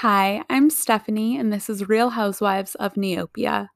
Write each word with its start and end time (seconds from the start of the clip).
Hi, 0.00 0.42
I'm 0.48 0.70
Stephanie, 0.70 1.36
and 1.36 1.52
this 1.52 1.68
is 1.68 1.90
Real 1.90 2.08
Housewives 2.08 2.74
of 2.76 2.94
Neopia. 2.94 3.68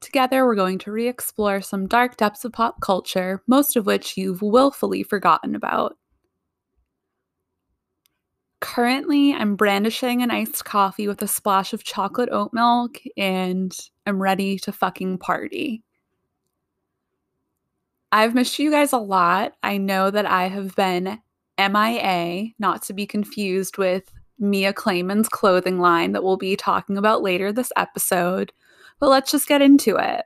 Together, 0.00 0.46
we're 0.46 0.54
going 0.54 0.78
to 0.78 0.92
re 0.92 1.08
explore 1.08 1.60
some 1.60 1.88
dark 1.88 2.16
depths 2.16 2.44
of 2.44 2.52
pop 2.52 2.80
culture, 2.80 3.42
most 3.48 3.74
of 3.74 3.84
which 3.84 4.16
you've 4.16 4.42
willfully 4.42 5.02
forgotten 5.02 5.56
about. 5.56 5.96
Currently, 8.60 9.34
I'm 9.34 9.56
brandishing 9.56 10.22
an 10.22 10.30
iced 10.30 10.64
coffee 10.64 11.08
with 11.08 11.20
a 11.20 11.26
splash 11.26 11.72
of 11.72 11.82
chocolate 11.82 12.28
oat 12.30 12.52
milk, 12.52 13.00
and 13.16 13.76
I'm 14.06 14.22
ready 14.22 14.60
to 14.60 14.70
fucking 14.70 15.18
party. 15.18 15.82
I've 18.12 18.36
missed 18.36 18.56
you 18.60 18.70
guys 18.70 18.92
a 18.92 18.98
lot. 18.98 19.54
I 19.64 19.78
know 19.78 20.12
that 20.12 20.26
I 20.26 20.46
have 20.46 20.76
been 20.76 21.18
MIA, 21.58 22.50
not 22.60 22.82
to 22.82 22.92
be 22.92 23.04
confused 23.04 23.78
with 23.78 24.04
Mia 24.42 24.72
Claman's 24.72 25.28
clothing 25.28 25.78
line 25.78 26.12
that 26.12 26.24
we'll 26.24 26.36
be 26.36 26.56
talking 26.56 26.98
about 26.98 27.22
later 27.22 27.52
this 27.52 27.72
episode. 27.76 28.52
But 29.00 29.08
let's 29.08 29.30
just 29.30 29.48
get 29.48 29.62
into 29.62 29.96
it. 29.96 30.24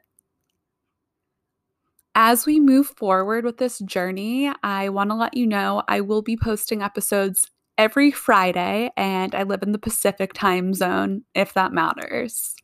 As 2.14 2.46
we 2.46 2.58
move 2.58 2.88
forward 2.88 3.44
with 3.44 3.58
this 3.58 3.78
journey, 3.80 4.50
I 4.62 4.88
want 4.88 5.10
to 5.10 5.16
let 5.16 5.36
you 5.36 5.46
know 5.46 5.82
I 5.86 6.00
will 6.00 6.22
be 6.22 6.36
posting 6.36 6.82
episodes 6.82 7.50
every 7.76 8.10
Friday, 8.10 8.90
and 8.96 9.34
I 9.34 9.42
live 9.42 9.62
in 9.62 9.72
the 9.72 9.78
Pacific 9.78 10.32
time 10.32 10.72
zone, 10.72 11.24
if 11.34 11.52
that 11.52 11.72
matters. 11.72 12.56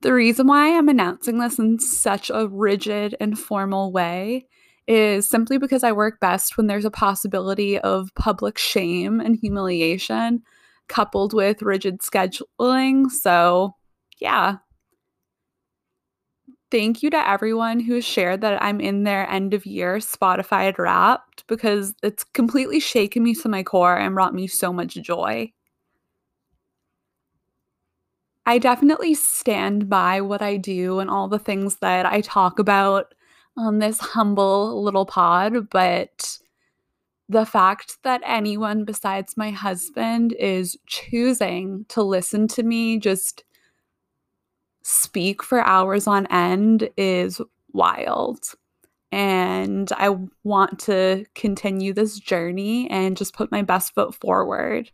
The 0.00 0.12
reason 0.12 0.48
why 0.48 0.76
I'm 0.76 0.88
announcing 0.88 1.38
this 1.38 1.58
in 1.58 1.78
such 1.78 2.30
a 2.30 2.48
rigid 2.48 3.16
and 3.20 3.38
formal 3.38 3.92
way 3.92 4.46
is 4.88 5.28
simply 5.28 5.58
because 5.58 5.84
I 5.84 5.92
work 5.92 6.18
best 6.18 6.56
when 6.56 6.66
there's 6.66 6.86
a 6.86 6.90
possibility 6.90 7.78
of 7.78 8.12
public 8.14 8.56
shame 8.58 9.20
and 9.20 9.36
humiliation 9.36 10.42
coupled 10.88 11.34
with 11.34 11.60
rigid 11.62 12.00
scheduling. 12.00 13.10
So, 13.10 13.74
yeah. 14.18 14.56
Thank 16.70 17.02
you 17.02 17.10
to 17.10 17.28
everyone 17.28 17.80
who 17.80 17.94
has 17.94 18.04
shared 18.04 18.40
that 18.40 18.62
I'm 18.62 18.80
in 18.80 19.04
their 19.04 19.28
end 19.30 19.54
of 19.54 19.66
year 19.66 19.98
Spotify 19.98 20.76
wrapped 20.76 21.46
because 21.46 21.94
it's 22.02 22.24
completely 22.24 22.80
shaken 22.80 23.22
me 23.22 23.34
to 23.36 23.48
my 23.48 23.62
core 23.62 23.96
and 23.96 24.14
brought 24.14 24.34
me 24.34 24.46
so 24.46 24.72
much 24.72 24.94
joy. 24.94 25.52
I 28.44 28.58
definitely 28.58 29.12
stand 29.12 29.90
by 29.90 30.22
what 30.22 30.40
I 30.40 30.56
do 30.56 31.00
and 31.00 31.10
all 31.10 31.28
the 31.28 31.38
things 31.38 31.76
that 31.76 32.06
I 32.06 32.22
talk 32.22 32.58
about 32.58 33.12
on 33.58 33.80
this 33.80 33.98
humble 33.98 34.82
little 34.82 35.04
pod, 35.04 35.68
but 35.70 36.38
the 37.28 37.44
fact 37.44 37.98
that 38.04 38.22
anyone 38.24 38.84
besides 38.84 39.36
my 39.36 39.50
husband 39.50 40.32
is 40.38 40.78
choosing 40.86 41.84
to 41.88 42.02
listen 42.02 42.48
to 42.48 42.62
me 42.62 42.98
just 42.98 43.44
speak 44.82 45.42
for 45.42 45.60
hours 45.60 46.06
on 46.06 46.26
end 46.28 46.88
is 46.96 47.40
wild. 47.72 48.54
And 49.12 49.90
I 49.92 50.16
want 50.44 50.78
to 50.80 51.26
continue 51.34 51.92
this 51.92 52.18
journey 52.18 52.88
and 52.90 53.16
just 53.16 53.34
put 53.34 53.50
my 53.50 53.62
best 53.62 53.94
foot 53.94 54.14
forward. 54.14 54.90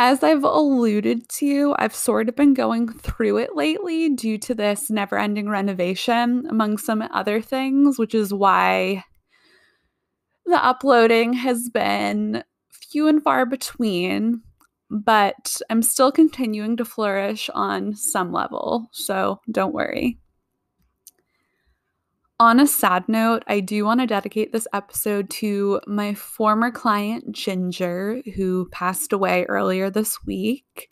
As 0.00 0.22
I've 0.22 0.44
alluded 0.44 1.28
to, 1.28 1.74
I've 1.76 1.92
sort 1.92 2.28
of 2.28 2.36
been 2.36 2.54
going 2.54 2.86
through 2.86 3.38
it 3.38 3.56
lately 3.56 4.08
due 4.08 4.38
to 4.38 4.54
this 4.54 4.90
never 4.90 5.18
ending 5.18 5.48
renovation, 5.48 6.46
among 6.48 6.78
some 6.78 7.02
other 7.10 7.42
things, 7.42 7.98
which 7.98 8.14
is 8.14 8.32
why 8.32 9.02
the 10.46 10.64
uploading 10.64 11.32
has 11.32 11.68
been 11.68 12.44
few 12.70 13.08
and 13.08 13.20
far 13.20 13.44
between. 13.44 14.40
But 14.88 15.60
I'm 15.68 15.82
still 15.82 16.12
continuing 16.12 16.76
to 16.76 16.84
flourish 16.84 17.50
on 17.52 17.96
some 17.96 18.32
level, 18.32 18.90
so 18.92 19.40
don't 19.50 19.74
worry. 19.74 20.20
On 22.40 22.60
a 22.60 22.68
sad 22.68 23.08
note, 23.08 23.42
I 23.48 23.58
do 23.58 23.84
want 23.84 23.98
to 23.98 24.06
dedicate 24.06 24.52
this 24.52 24.68
episode 24.72 25.28
to 25.30 25.80
my 25.88 26.14
former 26.14 26.70
client, 26.70 27.32
Ginger, 27.32 28.22
who 28.36 28.68
passed 28.70 29.12
away 29.12 29.44
earlier 29.48 29.90
this 29.90 30.24
week. 30.24 30.88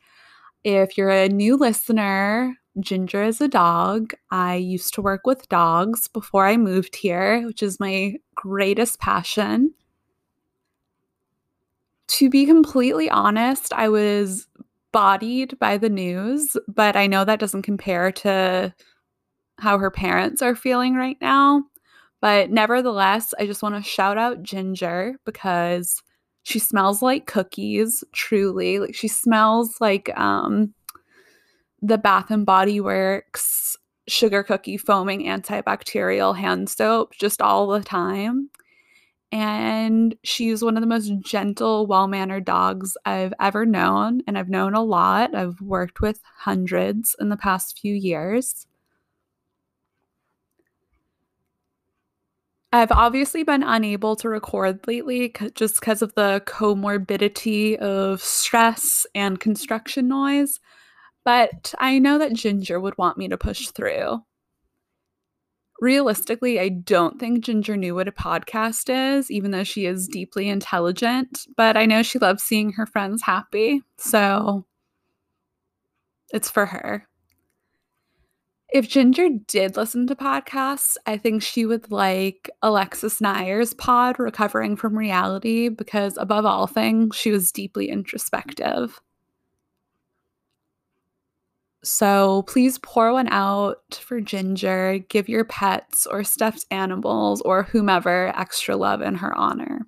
If 0.64 0.98
you're 0.98 1.08
a 1.08 1.28
new 1.28 1.56
listener, 1.56 2.56
Ginger 2.80 3.22
is 3.22 3.40
a 3.40 3.46
dog. 3.46 4.12
I 4.32 4.56
used 4.56 4.92
to 4.94 5.02
work 5.02 5.24
with 5.24 5.48
dogs 5.48 6.08
before 6.08 6.48
I 6.48 6.56
moved 6.56 6.96
here, 6.96 7.46
which 7.46 7.62
is 7.62 7.78
my 7.78 8.16
greatest 8.34 8.98
passion. 8.98 9.72
To 12.08 12.28
be 12.28 12.44
completely 12.44 13.08
honest, 13.08 13.72
I 13.72 13.88
was 13.88 14.48
bodied 14.90 15.56
by 15.60 15.78
the 15.78 15.90
news, 15.90 16.56
but 16.66 16.96
I 16.96 17.06
know 17.06 17.24
that 17.24 17.38
doesn't 17.38 17.62
compare 17.62 18.10
to 18.10 18.74
how 19.58 19.78
her 19.78 19.90
parents 19.90 20.42
are 20.42 20.54
feeling 20.54 20.94
right 20.94 21.18
now. 21.20 21.64
But 22.20 22.50
nevertheless, 22.50 23.34
I 23.38 23.46
just 23.46 23.62
want 23.62 23.74
to 23.74 23.88
shout 23.88 24.18
out 24.18 24.42
Ginger 24.42 25.16
because 25.24 26.02
she 26.42 26.58
smells 26.58 27.02
like 27.02 27.26
cookies, 27.26 28.04
truly. 28.12 28.78
Like 28.78 28.94
she 28.94 29.08
smells 29.08 29.80
like 29.80 30.16
um 30.18 30.74
the 31.82 31.98
Bath 31.98 32.30
and 32.30 32.46
Body 32.46 32.80
Works 32.80 33.76
sugar 34.08 34.42
cookie 34.42 34.76
foaming 34.76 35.24
antibacterial 35.24 36.36
hand 36.36 36.68
soap 36.70 37.12
just 37.14 37.42
all 37.42 37.66
the 37.66 37.82
time. 37.82 38.50
And 39.32 40.14
she's 40.22 40.62
one 40.62 40.76
of 40.76 40.80
the 40.80 40.86
most 40.86 41.12
gentle, 41.20 41.86
well 41.86 42.06
mannered 42.06 42.44
dogs 42.44 42.96
I've 43.04 43.34
ever 43.40 43.66
known. 43.66 44.22
And 44.26 44.38
I've 44.38 44.48
known 44.48 44.74
a 44.74 44.82
lot. 44.82 45.34
I've 45.34 45.60
worked 45.60 46.00
with 46.00 46.20
hundreds 46.38 47.16
in 47.18 47.28
the 47.28 47.36
past 47.36 47.78
few 47.78 47.94
years. 47.94 48.66
I've 52.76 52.92
obviously 52.92 53.42
been 53.42 53.62
unable 53.62 54.16
to 54.16 54.28
record 54.28 54.86
lately 54.86 55.32
just 55.54 55.80
because 55.80 56.02
of 56.02 56.14
the 56.14 56.42
comorbidity 56.46 57.76
of 57.76 58.22
stress 58.22 59.06
and 59.14 59.40
construction 59.40 60.08
noise, 60.08 60.60
but 61.24 61.74
I 61.78 61.98
know 61.98 62.18
that 62.18 62.34
Ginger 62.34 62.78
would 62.78 62.98
want 62.98 63.16
me 63.16 63.28
to 63.28 63.38
push 63.38 63.68
through. 63.68 64.22
Realistically, 65.80 66.60
I 66.60 66.68
don't 66.68 67.18
think 67.18 67.44
Ginger 67.44 67.76
knew 67.76 67.94
what 67.94 68.08
a 68.08 68.12
podcast 68.12 69.18
is, 69.18 69.30
even 69.30 69.52
though 69.52 69.64
she 69.64 69.86
is 69.86 70.06
deeply 70.06 70.48
intelligent, 70.48 71.46
but 71.56 71.76
I 71.76 71.86
know 71.86 72.02
she 72.02 72.18
loves 72.18 72.42
seeing 72.42 72.72
her 72.72 72.86
friends 72.86 73.22
happy, 73.22 73.82
so 73.96 74.66
it's 76.30 76.50
for 76.50 76.66
her. 76.66 77.08
If 78.72 78.88
Ginger 78.88 79.28
did 79.46 79.76
listen 79.76 80.06
to 80.08 80.16
podcasts, 80.16 80.96
I 81.06 81.18
think 81.18 81.42
she 81.42 81.64
would 81.66 81.90
like 81.92 82.50
Alexis 82.62 83.20
Nyer's 83.20 83.72
pod, 83.74 84.18
Recovering 84.18 84.76
from 84.76 84.98
Reality, 84.98 85.68
because 85.68 86.16
above 86.16 86.44
all 86.44 86.66
things, 86.66 87.14
she 87.14 87.30
was 87.30 87.52
deeply 87.52 87.88
introspective. 87.88 89.00
So 91.84 92.42
please 92.48 92.78
pour 92.78 93.12
one 93.12 93.28
out 93.28 93.94
for 94.02 94.20
Ginger. 94.20 94.98
Give 95.08 95.28
your 95.28 95.44
pets 95.44 96.04
or 96.04 96.24
stuffed 96.24 96.66
animals 96.72 97.40
or 97.42 97.62
whomever 97.62 98.36
extra 98.36 98.76
love 98.76 99.00
in 99.00 99.14
her 99.14 99.32
honor. 99.38 99.86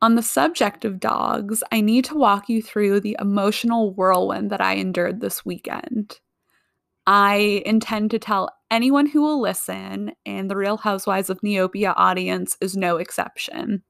On 0.00 0.14
the 0.14 0.22
subject 0.22 0.86
of 0.86 0.98
dogs, 0.98 1.62
I 1.70 1.82
need 1.82 2.06
to 2.06 2.16
walk 2.16 2.48
you 2.48 2.62
through 2.62 3.00
the 3.00 3.16
emotional 3.20 3.92
whirlwind 3.92 4.50
that 4.50 4.62
I 4.62 4.76
endured 4.76 5.20
this 5.20 5.44
weekend. 5.44 6.18
I 7.06 7.62
intend 7.66 8.10
to 8.12 8.18
tell 8.18 8.50
anyone 8.70 9.06
who 9.06 9.22
will 9.22 9.40
listen, 9.40 10.12
and 10.24 10.50
the 10.50 10.56
Real 10.56 10.76
Housewives 10.76 11.30
of 11.30 11.40
Neopia 11.40 11.94
audience 11.96 12.56
is 12.60 12.76
no 12.76 12.96
exception. 12.96 13.82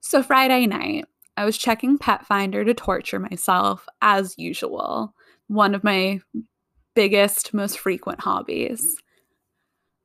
So, 0.00 0.22
Friday 0.22 0.66
night, 0.66 1.06
I 1.36 1.44
was 1.44 1.56
checking 1.56 1.96
Pet 1.96 2.26
Finder 2.26 2.64
to 2.64 2.74
torture 2.74 3.18
myself, 3.18 3.86
as 4.02 4.34
usual, 4.38 5.14
one 5.48 5.74
of 5.74 5.84
my 5.84 6.20
biggest, 6.94 7.54
most 7.54 7.78
frequent 7.78 8.20
hobbies. 8.20 8.96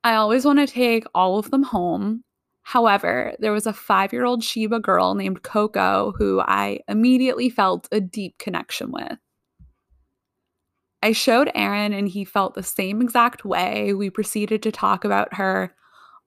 I 0.02 0.14
always 0.14 0.44
want 0.44 0.60
to 0.60 0.66
take 0.66 1.04
all 1.14 1.38
of 1.38 1.50
them 1.50 1.62
home. 1.62 2.22
However, 2.62 3.34
there 3.38 3.52
was 3.52 3.66
a 3.66 3.72
five 3.72 4.12
year 4.12 4.24
old 4.24 4.42
Shiba 4.42 4.80
girl 4.80 5.14
named 5.14 5.42
Coco 5.42 6.14
who 6.16 6.40
I 6.40 6.80
immediately 6.88 7.50
felt 7.50 7.88
a 7.92 8.00
deep 8.00 8.38
connection 8.38 8.92
with. 8.92 9.18
I 11.02 11.12
showed 11.12 11.50
Aaron 11.54 11.92
and 11.92 12.08
he 12.08 12.24
felt 12.24 12.54
the 12.54 12.62
same 12.62 13.00
exact 13.00 13.44
way. 13.44 13.92
We 13.92 14.10
proceeded 14.10 14.62
to 14.62 14.72
talk 14.72 15.04
about 15.04 15.34
her 15.34 15.74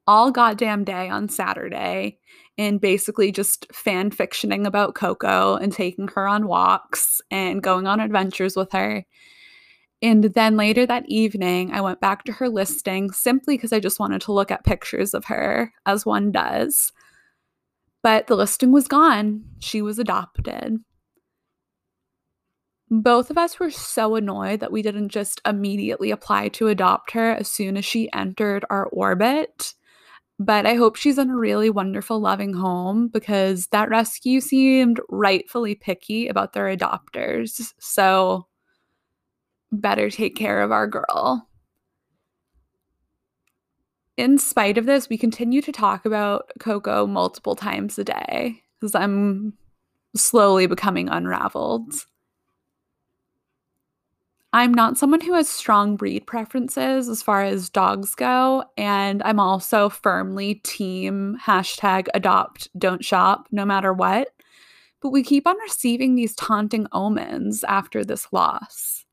all 0.07 0.31
goddamn 0.31 0.83
day 0.83 1.07
on 1.09 1.29
Saturday 1.29 2.17
and 2.57 2.81
basically 2.81 3.31
just 3.31 3.67
fan 3.71 4.09
fictioning 4.09 4.65
about 4.65 4.95
Coco 4.95 5.55
and 5.55 5.71
taking 5.71 6.07
her 6.09 6.27
on 6.27 6.47
walks 6.47 7.21
and 7.29 7.61
going 7.61 7.87
on 7.87 7.99
adventures 7.99 8.55
with 8.55 8.71
her. 8.71 9.05
And 10.01 10.23
then 10.23 10.57
later 10.57 10.85
that 10.85 11.03
evening, 11.07 11.71
I 11.71 11.81
went 11.81 11.99
back 11.99 12.23
to 12.23 12.31
her 12.33 12.49
listing 12.49 13.11
simply 13.11 13.55
because 13.55 13.73
I 13.73 13.79
just 13.79 13.99
wanted 13.99 14.21
to 14.21 14.33
look 14.33 14.49
at 14.49 14.63
pictures 14.63 15.13
of 15.13 15.25
her, 15.25 15.73
as 15.85 16.05
one 16.05 16.31
does. 16.31 16.91
But 18.01 18.27
the 18.27 18.35
listing 18.35 18.71
was 18.71 18.87
gone. 18.87 19.43
She 19.59 19.81
was 19.81 19.99
adopted. 19.99 20.77
Both 22.91 23.29
of 23.29 23.37
us 23.37 23.59
were 23.59 23.69
so 23.69 24.15
annoyed 24.15 24.61
that 24.61 24.71
we 24.71 24.81
didn't 24.81 25.09
just 25.09 25.41
immediately 25.45 26.09
apply 26.09 26.49
to 26.49 26.67
adopt 26.67 27.11
her 27.11 27.31
as 27.31 27.47
soon 27.47 27.77
as 27.77 27.85
she 27.85 28.11
entered 28.13 28.65
our 28.69 28.87
orbit. 28.87 29.75
But 30.39 30.65
I 30.65 30.75
hope 30.75 30.95
she's 30.95 31.17
in 31.17 31.29
a 31.29 31.37
really 31.37 31.69
wonderful, 31.69 32.19
loving 32.19 32.53
home 32.53 33.09
because 33.09 33.67
that 33.67 33.89
rescue 33.89 34.39
seemed 34.39 34.99
rightfully 35.09 35.75
picky 35.75 36.27
about 36.27 36.53
their 36.53 36.75
adopters. 36.75 37.73
So, 37.79 38.47
better 39.71 40.09
take 40.09 40.35
care 40.35 40.61
of 40.61 40.71
our 40.71 40.87
girl. 40.87 41.47
In 44.17 44.37
spite 44.37 44.77
of 44.77 44.85
this, 44.85 45.09
we 45.09 45.17
continue 45.17 45.61
to 45.61 45.71
talk 45.71 46.05
about 46.05 46.51
Coco 46.59 47.05
multiple 47.05 47.55
times 47.55 47.99
a 47.99 48.03
day 48.03 48.63
because 48.79 48.95
I'm 48.95 49.53
slowly 50.15 50.65
becoming 50.65 51.07
unraveled. 51.09 51.93
I'm 54.51 54.73
not 54.73 54.97
someone 54.97 55.21
who 55.21 55.33
has 55.33 55.47
strong 55.47 55.95
breed 55.95 56.25
preferences 56.25 57.07
as 57.07 57.21
far 57.21 57.43
as 57.43 57.69
dogs 57.69 58.15
go. 58.15 58.63
And 58.77 59.21
I'm 59.23 59.39
also 59.39 59.89
firmly 59.89 60.55
team 60.55 61.37
hashtag 61.43 62.07
adopt, 62.15 62.67
don't 62.77 63.05
shop, 63.05 63.47
no 63.51 63.63
matter 63.63 63.93
what. 63.93 64.29
But 65.01 65.11
we 65.11 65.23
keep 65.23 65.47
on 65.47 65.57
receiving 65.59 66.15
these 66.15 66.35
taunting 66.35 66.87
omens 66.91 67.63
after 67.63 68.03
this 68.03 68.27
loss. 68.33 69.05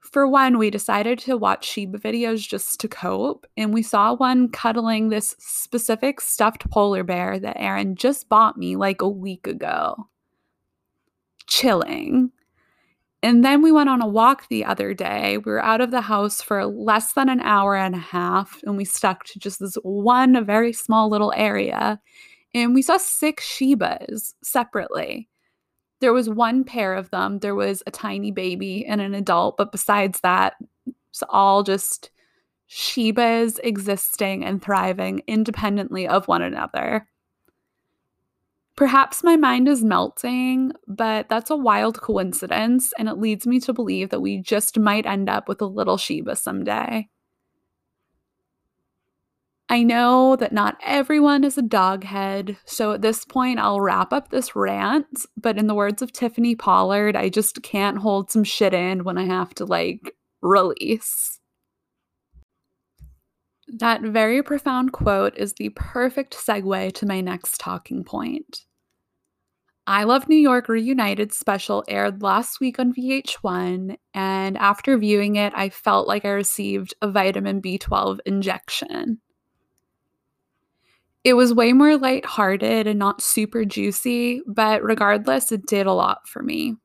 For 0.00 0.26
one, 0.28 0.58
we 0.58 0.68
decided 0.68 1.18
to 1.20 1.38
watch 1.38 1.64
Shiba 1.66 1.98
videos 1.98 2.46
just 2.46 2.78
to 2.80 2.88
cope, 2.88 3.46
and 3.56 3.72
we 3.72 3.82
saw 3.82 4.12
one 4.12 4.50
cuddling 4.50 5.08
this 5.08 5.34
specific 5.38 6.20
stuffed 6.20 6.68
polar 6.68 7.02
bear 7.02 7.38
that 7.38 7.56
Aaron 7.58 7.96
just 7.96 8.28
bought 8.28 8.58
me 8.58 8.76
like 8.76 9.00
a 9.00 9.08
week 9.08 9.46
ago. 9.46 10.08
Chilling. 11.46 12.30
And 13.22 13.44
then 13.44 13.62
we 13.62 13.70
went 13.70 13.88
on 13.88 14.02
a 14.02 14.06
walk 14.06 14.48
the 14.48 14.64
other 14.64 14.94
day. 14.94 15.38
We 15.38 15.52
were 15.52 15.64
out 15.64 15.80
of 15.80 15.92
the 15.92 16.00
house 16.00 16.42
for 16.42 16.66
less 16.66 17.12
than 17.12 17.28
an 17.28 17.40
hour 17.40 17.76
and 17.76 17.94
a 17.94 17.98
half, 17.98 18.60
and 18.64 18.76
we 18.76 18.84
stuck 18.84 19.24
to 19.26 19.38
just 19.38 19.60
this 19.60 19.76
one 19.82 20.44
very 20.44 20.72
small 20.72 21.08
little 21.08 21.32
area. 21.36 22.00
And 22.52 22.74
we 22.74 22.82
saw 22.82 22.96
six 22.96 23.46
Shibas 23.46 24.34
separately. 24.42 25.28
There 26.00 26.12
was 26.12 26.28
one 26.28 26.64
pair 26.64 26.94
of 26.94 27.10
them. 27.10 27.38
There 27.38 27.54
was 27.54 27.82
a 27.86 27.92
tiny 27.92 28.32
baby 28.32 28.84
and 28.84 29.00
an 29.00 29.14
adult, 29.14 29.56
but 29.56 29.70
besides 29.70 30.20
that, 30.20 30.54
it's 31.10 31.22
all 31.28 31.62
just 31.62 32.10
Shibas 32.68 33.60
existing 33.62 34.44
and 34.44 34.60
thriving 34.60 35.22
independently 35.28 36.08
of 36.08 36.26
one 36.26 36.42
another. 36.42 37.06
Perhaps 38.74 39.22
my 39.22 39.36
mind 39.36 39.68
is 39.68 39.84
melting, 39.84 40.72
but 40.88 41.28
that's 41.28 41.50
a 41.50 41.56
wild 41.56 42.00
coincidence, 42.00 42.92
and 42.98 43.08
it 43.08 43.18
leads 43.18 43.46
me 43.46 43.60
to 43.60 43.72
believe 43.72 44.08
that 44.10 44.20
we 44.20 44.38
just 44.38 44.78
might 44.78 45.04
end 45.04 45.28
up 45.28 45.46
with 45.46 45.60
a 45.60 45.66
little 45.66 45.98
Shiba 45.98 46.36
someday. 46.36 47.08
I 49.68 49.82
know 49.82 50.36
that 50.36 50.52
not 50.52 50.76
everyone 50.84 51.44
is 51.44 51.56
a 51.56 51.62
doghead, 51.62 52.56
so 52.64 52.92
at 52.92 53.02
this 53.02 53.24
point 53.24 53.58
I'll 53.58 53.80
wrap 53.80 54.12
up 54.12 54.30
this 54.30 54.56
rant, 54.56 55.26
but 55.36 55.58
in 55.58 55.66
the 55.66 55.74
words 55.74 56.02
of 56.02 56.12
Tiffany 56.12 56.54
Pollard, 56.54 57.16
I 57.16 57.28
just 57.28 57.62
can't 57.62 57.98
hold 57.98 58.30
some 58.30 58.44
shit 58.44 58.74
in 58.74 59.04
when 59.04 59.16
I 59.16 59.24
have 59.24 59.54
to 59.54 59.64
like 59.64 60.14
release. 60.42 61.40
That 63.72 64.02
very 64.02 64.42
profound 64.42 64.92
quote 64.92 65.34
is 65.38 65.54
the 65.54 65.70
perfect 65.70 66.36
segue 66.36 66.92
to 66.92 67.06
my 67.06 67.22
next 67.22 67.58
talking 67.58 68.04
point. 68.04 68.66
I 69.86 70.04
Love 70.04 70.28
New 70.28 70.36
York 70.36 70.68
Reunited 70.68 71.32
special 71.32 71.82
aired 71.88 72.22
last 72.22 72.60
week 72.60 72.78
on 72.78 72.92
VH1, 72.92 73.96
and 74.12 74.58
after 74.58 74.98
viewing 74.98 75.36
it, 75.36 75.54
I 75.56 75.70
felt 75.70 76.06
like 76.06 76.26
I 76.26 76.30
received 76.30 76.92
a 77.00 77.10
vitamin 77.10 77.62
B12 77.62 78.18
injection. 78.26 79.20
It 81.24 81.32
was 81.32 81.54
way 81.54 81.72
more 81.72 81.96
lighthearted 81.96 82.86
and 82.86 82.98
not 82.98 83.22
super 83.22 83.64
juicy, 83.64 84.42
but 84.46 84.82
regardless, 84.82 85.50
it 85.50 85.66
did 85.66 85.86
a 85.86 85.94
lot 85.94 86.28
for 86.28 86.42
me. 86.42 86.76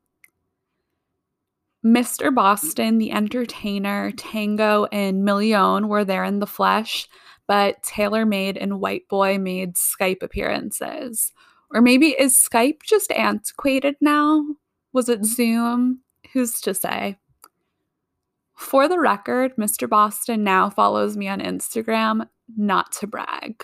Mr. 1.87 2.35
Boston, 2.35 2.97
the 2.97 3.13
entertainer, 3.13 4.11
Tango, 4.11 4.85
and 4.91 5.23
Million 5.23 5.87
were 5.87 6.03
there 6.03 6.25
in 6.25 6.39
the 6.39 6.45
flesh, 6.45 7.07
but 7.47 7.81
Tailor 7.81 8.25
Made 8.25 8.57
and 8.57 8.81
White 8.81 9.07
Boy 9.07 9.37
made 9.37 9.75
Skype 9.75 10.21
appearances. 10.21 11.31
Or 11.71 11.81
maybe 11.81 12.07
is 12.07 12.35
Skype 12.35 12.83
just 12.83 13.11
antiquated 13.13 13.95
now? 14.01 14.45
Was 14.91 15.07
it 15.07 15.23
Zoom? 15.23 16.01
Who's 16.33 16.59
to 16.61 16.73
say? 16.73 17.17
For 18.57 18.89
the 18.89 18.99
record, 18.99 19.55
Mr. 19.55 19.87
Boston 19.87 20.43
now 20.43 20.69
follows 20.69 21.15
me 21.15 21.29
on 21.29 21.39
Instagram, 21.39 22.27
not 22.57 22.91
to 22.93 23.07
brag 23.07 23.63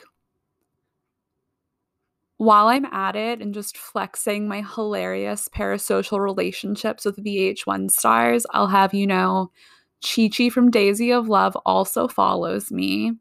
while 2.37 2.67
I'm 2.67 2.85
at 2.85 3.15
it 3.15 3.41
and 3.41 3.53
just 3.53 3.77
flexing 3.77 4.47
my 4.47 4.61
hilarious 4.75 5.47
parasocial 5.55 6.19
relationships 6.19 7.05
with 7.05 7.23
VH1 7.23 7.91
stars, 7.91 8.45
I'll 8.51 8.67
have 8.67 8.93
you 8.93 9.07
know 9.07 9.51
Chi 10.03 10.29
Chi 10.35 10.49
from 10.49 10.69
Daisy 10.69 11.11
of 11.11 11.29
Love 11.29 11.55
also 11.65 12.07
follows 12.07 12.71
me. 12.71 13.13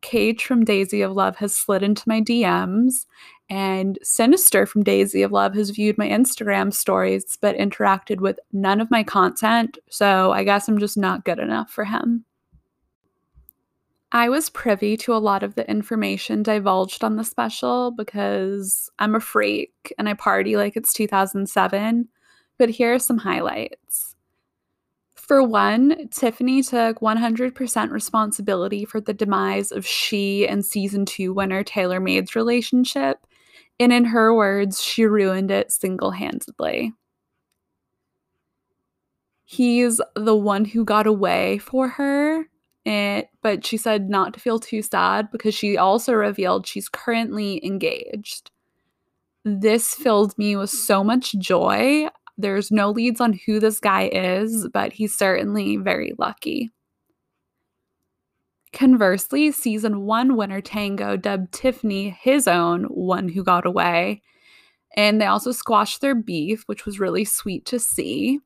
Cage 0.00 0.44
from 0.44 0.64
Daisy 0.64 1.00
of 1.00 1.12
Love 1.12 1.36
has 1.36 1.54
slid 1.54 1.82
into 1.82 2.02
my 2.06 2.20
DMs, 2.20 3.06
and 3.48 3.98
Sinister 4.02 4.66
from 4.66 4.82
Daisy 4.82 5.22
of 5.22 5.32
Love 5.32 5.54
has 5.54 5.70
viewed 5.70 5.96
my 5.96 6.08
Instagram 6.08 6.74
stories 6.74 7.38
but 7.40 7.56
interacted 7.56 8.20
with 8.20 8.38
none 8.52 8.80
of 8.82 8.90
my 8.90 9.02
content, 9.02 9.78
so 9.88 10.32
I 10.32 10.44
guess 10.44 10.68
I'm 10.68 10.78
just 10.78 10.98
not 10.98 11.24
good 11.24 11.38
enough 11.38 11.70
for 11.70 11.84
him. 11.84 12.26
I 14.14 14.28
was 14.28 14.48
privy 14.48 14.96
to 14.98 15.12
a 15.12 15.18
lot 15.18 15.42
of 15.42 15.56
the 15.56 15.68
information 15.68 16.44
divulged 16.44 17.02
on 17.02 17.16
the 17.16 17.24
special 17.24 17.90
because 17.90 18.88
I'm 19.00 19.16
a 19.16 19.20
freak 19.20 19.92
and 19.98 20.08
I 20.08 20.14
party 20.14 20.56
like 20.56 20.76
it's 20.76 20.92
2007. 20.92 22.08
But 22.56 22.70
here 22.70 22.94
are 22.94 23.00
some 23.00 23.18
highlights. 23.18 24.14
For 25.16 25.42
one, 25.42 26.08
Tiffany 26.10 26.62
took 26.62 27.00
100% 27.00 27.90
responsibility 27.90 28.84
for 28.84 29.00
the 29.00 29.12
demise 29.12 29.72
of 29.72 29.84
she 29.84 30.46
and 30.46 30.64
season 30.64 31.06
two 31.06 31.34
winner 31.34 31.64
Tailor 31.64 31.98
Made's 31.98 32.36
relationship. 32.36 33.26
And 33.80 33.92
in 33.92 34.04
her 34.04 34.32
words, 34.32 34.80
she 34.80 35.06
ruined 35.06 35.50
it 35.50 35.72
single 35.72 36.12
handedly. 36.12 36.92
He's 39.44 40.00
the 40.14 40.36
one 40.36 40.66
who 40.66 40.84
got 40.84 41.08
away 41.08 41.58
for 41.58 41.88
her 41.88 42.46
it, 42.84 43.28
but 43.42 43.64
she 43.64 43.76
said 43.76 44.10
not 44.10 44.34
to 44.34 44.40
feel 44.40 44.58
too 44.58 44.82
sad 44.82 45.30
because 45.30 45.54
she 45.54 45.76
also 45.76 46.12
revealed 46.12 46.66
she's 46.66 46.88
currently 46.88 47.64
engaged. 47.64 48.50
This 49.44 49.94
filled 49.94 50.36
me 50.38 50.56
with 50.56 50.70
so 50.70 51.04
much 51.04 51.32
joy. 51.34 52.08
There's 52.36 52.70
no 52.70 52.90
leads 52.90 53.20
on 53.20 53.38
who 53.46 53.60
this 53.60 53.78
guy 53.80 54.08
is, 54.12 54.68
but 54.72 54.92
he's 54.92 55.16
certainly 55.16 55.76
very 55.76 56.12
lucky. 56.18 56.72
Conversely, 58.72 59.52
season 59.52 60.00
one 60.00 60.36
winner 60.36 60.60
Tango 60.60 61.16
dubbed 61.16 61.52
Tiffany 61.52 62.10
his 62.20 62.48
own 62.48 62.84
one 62.84 63.28
who 63.28 63.44
got 63.44 63.66
away. 63.66 64.20
And 64.96 65.20
they 65.20 65.26
also 65.26 65.52
squashed 65.52 66.00
their 66.00 66.14
beef, 66.14 66.64
which 66.66 66.84
was 66.84 66.98
really 66.98 67.24
sweet 67.24 67.66
to 67.66 67.78
see. 67.78 68.40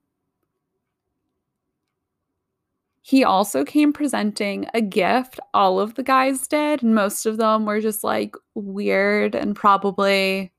He 3.09 3.25
also 3.25 3.65
came 3.65 3.95
presenting 3.95 4.67
a 4.75 4.83
gift. 4.83 5.41
All 5.55 5.81
of 5.81 5.95
the 5.95 6.03
guys 6.03 6.47
did, 6.47 6.83
and 6.83 6.95
most 6.95 7.25
of 7.25 7.38
them 7.38 7.65
were 7.65 7.81
just 7.81 8.05
like 8.05 8.37
weird 8.55 9.35
and 9.35 9.57
probably 9.57 10.53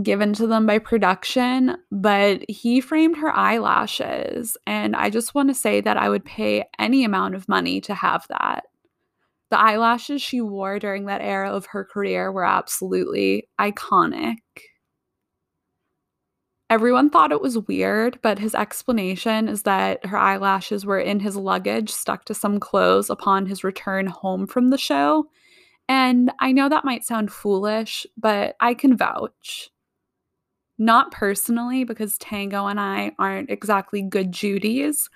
given 0.00 0.32
to 0.34 0.46
them 0.46 0.64
by 0.64 0.78
production. 0.78 1.76
But 1.90 2.48
he 2.48 2.80
framed 2.80 3.16
her 3.16 3.34
eyelashes, 3.34 4.56
and 4.64 4.94
I 4.94 5.10
just 5.10 5.34
want 5.34 5.48
to 5.48 5.54
say 5.56 5.80
that 5.80 5.96
I 5.96 6.08
would 6.08 6.24
pay 6.24 6.66
any 6.78 7.02
amount 7.02 7.34
of 7.34 7.48
money 7.48 7.80
to 7.80 7.94
have 7.94 8.24
that. 8.28 8.66
The 9.50 9.58
eyelashes 9.58 10.22
she 10.22 10.40
wore 10.40 10.78
during 10.78 11.06
that 11.06 11.20
era 11.20 11.50
of 11.50 11.66
her 11.66 11.84
career 11.84 12.30
were 12.30 12.46
absolutely 12.46 13.48
iconic. 13.60 14.36
Everyone 16.72 17.10
thought 17.10 17.32
it 17.32 17.42
was 17.42 17.58
weird, 17.58 18.18
but 18.22 18.38
his 18.38 18.54
explanation 18.54 19.46
is 19.46 19.64
that 19.64 20.06
her 20.06 20.16
eyelashes 20.16 20.86
were 20.86 20.98
in 20.98 21.20
his 21.20 21.36
luggage, 21.36 21.90
stuck 21.90 22.24
to 22.24 22.32
some 22.32 22.58
clothes 22.58 23.10
upon 23.10 23.44
his 23.44 23.62
return 23.62 24.06
home 24.06 24.46
from 24.46 24.70
the 24.70 24.78
show. 24.78 25.26
And 25.86 26.32
I 26.40 26.50
know 26.50 26.70
that 26.70 26.86
might 26.86 27.04
sound 27.04 27.30
foolish, 27.30 28.06
but 28.16 28.56
I 28.58 28.72
can 28.72 28.96
vouch. 28.96 29.68
Not 30.78 31.12
personally, 31.12 31.84
because 31.84 32.16
Tango 32.16 32.66
and 32.66 32.80
I 32.80 33.12
aren't 33.18 33.50
exactly 33.50 34.00
good 34.00 34.32
Judies, 34.32 35.10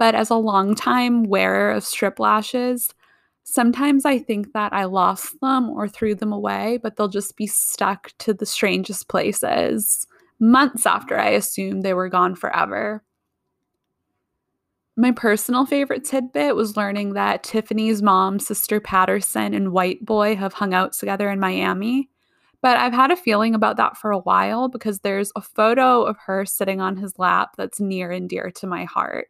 but 0.00 0.16
as 0.16 0.28
a 0.28 0.34
longtime 0.34 1.22
wearer 1.22 1.70
of 1.70 1.84
strip 1.84 2.18
lashes, 2.18 2.92
Sometimes 3.48 4.04
I 4.04 4.18
think 4.18 4.54
that 4.54 4.72
I 4.72 4.86
lost 4.86 5.40
them 5.40 5.70
or 5.70 5.86
threw 5.86 6.16
them 6.16 6.32
away, 6.32 6.80
but 6.82 6.96
they'll 6.96 7.06
just 7.06 7.36
be 7.36 7.46
stuck 7.46 8.10
to 8.18 8.34
the 8.34 8.44
strangest 8.44 9.06
places 9.06 10.04
months 10.38 10.86
after 10.86 11.18
I 11.18 11.30
assumed 11.30 11.82
they 11.82 11.94
were 11.94 12.08
gone 12.08 12.34
forever. 12.34 13.02
My 14.96 15.12
personal 15.12 15.66
favorite 15.66 16.04
tidbit 16.04 16.56
was 16.56 16.76
learning 16.76 17.12
that 17.12 17.42
Tiffany's 17.42 18.02
mom, 18.02 18.38
Sister 18.38 18.80
Patterson, 18.80 19.52
and 19.52 19.72
White 19.72 20.04
Boy 20.04 20.36
have 20.36 20.54
hung 20.54 20.72
out 20.72 20.94
together 20.94 21.30
in 21.30 21.38
Miami. 21.38 22.08
But 22.62 22.78
I've 22.78 22.94
had 22.94 23.10
a 23.10 23.16
feeling 23.16 23.54
about 23.54 23.76
that 23.76 23.98
for 23.98 24.10
a 24.10 24.18
while 24.18 24.68
because 24.68 25.00
there's 25.00 25.30
a 25.36 25.42
photo 25.42 26.02
of 26.02 26.16
her 26.24 26.46
sitting 26.46 26.80
on 26.80 26.96
his 26.96 27.18
lap 27.18 27.50
that's 27.58 27.78
near 27.78 28.10
and 28.10 28.28
dear 28.28 28.50
to 28.56 28.66
my 28.66 28.84
heart. 28.84 29.28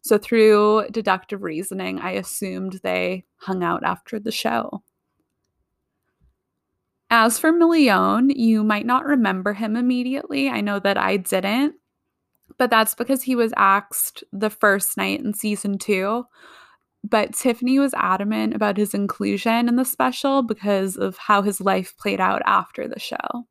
So, 0.00 0.16
through 0.16 0.86
deductive 0.90 1.42
reasoning, 1.42 1.98
I 1.98 2.12
assumed 2.12 2.80
they 2.82 3.24
hung 3.36 3.62
out 3.62 3.84
after 3.84 4.18
the 4.18 4.32
show. 4.32 4.82
As 7.10 7.38
for 7.38 7.52
Milione, 7.52 8.34
you 8.36 8.62
might 8.62 8.84
not 8.86 9.06
remember 9.06 9.54
him 9.54 9.76
immediately. 9.76 10.48
I 10.50 10.60
know 10.60 10.78
that 10.80 10.98
I 10.98 11.16
didn't, 11.16 11.76
but 12.58 12.70
that's 12.70 12.94
because 12.94 13.22
he 13.22 13.34
was 13.34 13.52
axed 13.56 14.24
the 14.32 14.50
first 14.50 14.96
night 14.96 15.20
in 15.20 15.32
season 15.34 15.78
two. 15.78 16.24
But 17.04 17.34
Tiffany 17.34 17.78
was 17.78 17.94
adamant 17.94 18.54
about 18.54 18.76
his 18.76 18.94
inclusion 18.94 19.68
in 19.68 19.76
the 19.76 19.84
special 19.84 20.42
because 20.42 20.96
of 20.96 21.16
how 21.16 21.42
his 21.42 21.60
life 21.60 21.96
played 21.98 22.20
out 22.20 22.42
after 22.44 22.88
the 22.88 22.98
show. 23.00 23.46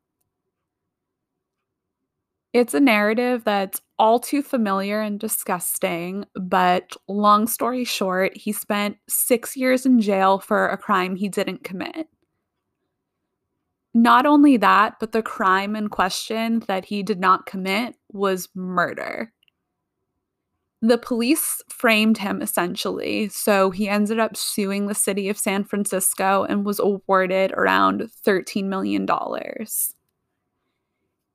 It's 2.54 2.74
a 2.74 2.80
narrative 2.80 3.44
that's 3.44 3.82
all 4.00 4.20
too 4.20 4.42
familiar 4.42 5.02
and 5.02 5.20
disgusting, 5.20 6.26
but 6.36 6.96
long 7.08 7.48
story 7.48 7.84
short, 7.84 8.36
he 8.36 8.52
spent 8.52 8.98
six 9.08 9.56
years 9.56 9.86
in 9.86 10.00
jail 10.02 10.40
for 10.40 10.68
a 10.68 10.78
crime 10.78 11.16
he 11.16 11.30
didn't 11.30 11.64
commit. 11.64 12.08
Not 13.98 14.28
only 14.28 14.58
that, 14.58 15.00
but 15.00 15.12
the 15.12 15.24
crime 15.24 15.76
in 15.76 15.90
question 15.90 16.60
that 16.68 16.86
he 16.86 17.02
did 17.02 17.20
not 17.20 17.48
commit 17.48 17.96
was 18.12 18.48
murder. 18.54 19.34
The 20.84 21.00
police 21.00 21.64
framed 21.68 22.20
him 22.20 22.44
essentially, 22.44 23.28
so 23.30 23.72
he 23.72 23.90
ended 23.90 24.20
up 24.20 24.38
suing 24.38 24.86
the 24.86 24.94
city 24.94 25.30
of 25.30 25.40
San 25.40 25.64
Francisco 25.64 26.46
and 26.48 26.64
was 26.64 26.78
awarded 26.78 27.54
around 27.54 28.08
$13 28.24 28.66
million. 28.66 29.08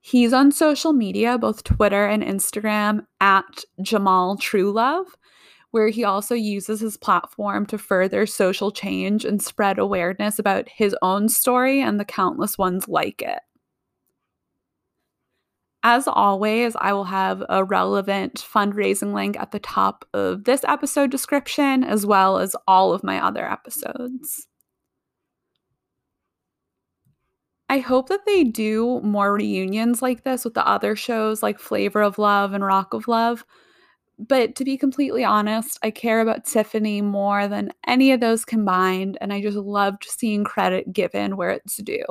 He's 0.00 0.33
on 0.33 0.52
social 0.52 0.92
media, 0.92 1.38
both 1.38 1.64
Twitter 1.64 2.07
and 2.07 2.23
Instagram, 2.23 3.07
at 3.21 3.64
Jamal 3.81 4.37
Trulove, 4.37 5.09
where 5.73 5.88
he 5.88 6.05
also 6.05 6.35
uses 6.35 6.81
his 6.81 6.97
platform 6.97 7.67
to 7.67 7.79
further 7.79 8.25
social 8.26 8.71
change 8.71 9.25
and 9.25 9.43
spread 9.43 9.79
awareness 9.79 10.38
about 10.38 10.69
his 10.69 10.95
own 11.02 11.29
story 11.29 11.81
and 11.81 11.99
the 11.99 12.05
countless 12.05 12.57
ones 12.57 12.88
like 12.88 13.21
it. 13.21 13.41
As 15.83 16.07
always, 16.07 16.76
I 16.76 16.93
will 16.93 17.05
have 17.05 17.43
a 17.49 17.64
relevant 17.64 18.35
fundraising 18.35 19.12
link 19.12 19.37
at 19.41 19.50
the 19.50 19.59
top 19.59 20.05
of 20.14 20.45
this 20.45 20.62
episode 20.64 21.11
description, 21.11 21.83
as 21.83 22.07
well 22.07 22.38
as 22.38 22.55
all 22.69 22.93
of 22.93 23.02
my 23.02 23.21
other 23.25 23.50
episodes. 23.50 24.47
I 27.69 27.79
hope 27.79 28.11
that 28.11 28.26
they 28.26 28.45
do 28.45 29.00
more 29.00 29.33
reunions 29.33 30.02
like 30.02 30.23
this 30.23 30.45
with 30.45 30.55
the 30.55 30.67
other 30.69 30.95
shows 30.95 31.43
like 31.43 31.59
Flavor 31.59 32.02
of 32.02 32.19
Love 32.19 32.52
and 32.52 32.62
Rock 32.62 32.93
of 32.93 33.09
Love. 33.09 33.45
But 34.29 34.55
to 34.57 34.64
be 34.64 34.76
completely 34.76 35.25
honest, 35.25 35.79
I 35.83 35.91
care 35.91 36.21
about 36.21 36.45
Tiffany 36.45 37.02
more 37.02 37.49
than 37.49 37.73
any 37.87 38.12
of 38.12 38.21
those 38.21 38.45
combined, 38.45 39.19
and 39.21 39.33
I 39.33 39.43
just 39.43 39.57
loved 39.57 40.05
seeing 40.09 40.45
credit 40.45 40.93
given 40.93 41.37
where 41.37 41.50
it's 41.50 41.79
due. 41.79 42.05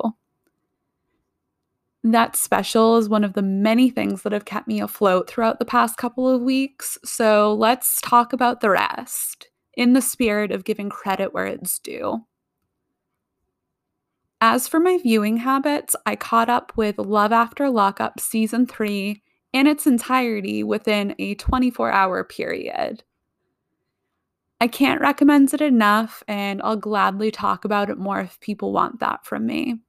That 2.03 2.35
special 2.35 2.97
is 2.97 3.07
one 3.07 3.23
of 3.23 3.33
the 3.33 3.41
many 3.41 3.89
things 3.89 4.23
that 4.23 4.33
have 4.33 4.43
kept 4.43 4.67
me 4.67 4.81
afloat 4.81 5.29
throughout 5.29 5.59
the 5.59 5.65
past 5.65 5.97
couple 5.97 6.27
of 6.27 6.41
weeks, 6.41 6.97
so 7.05 7.53
let's 7.53 8.01
talk 8.01 8.33
about 8.33 8.59
the 8.59 8.71
rest 8.71 9.49
in 9.75 9.93
the 9.93 10.01
spirit 10.01 10.51
of 10.51 10.65
giving 10.65 10.89
credit 10.89 11.33
where 11.33 11.45
it's 11.45 11.79
due. 11.79 12.25
As 14.41 14.67
for 14.67 14.79
my 14.79 14.97
viewing 14.97 15.37
habits, 15.37 15.95
I 16.05 16.15
caught 16.17 16.49
up 16.49 16.73
with 16.75 16.97
Love 16.97 17.31
After 17.31 17.69
Lockup 17.69 18.19
Season 18.19 18.65
3 18.65 19.21
in 19.53 19.67
its 19.67 19.85
entirety 19.85 20.63
within 20.63 21.15
a 21.19 21.35
24 21.35 21.91
hour 21.91 22.23
period. 22.23 23.03
I 24.59 24.67
can't 24.67 25.01
recommend 25.01 25.53
it 25.53 25.61
enough, 25.61 26.23
and 26.27 26.61
I'll 26.63 26.75
gladly 26.75 27.31
talk 27.31 27.65
about 27.65 27.89
it 27.89 27.97
more 27.97 28.19
if 28.19 28.39
people 28.39 28.71
want 28.71 28.99
that 28.99 29.25
from 29.25 29.45
me. 29.45 29.79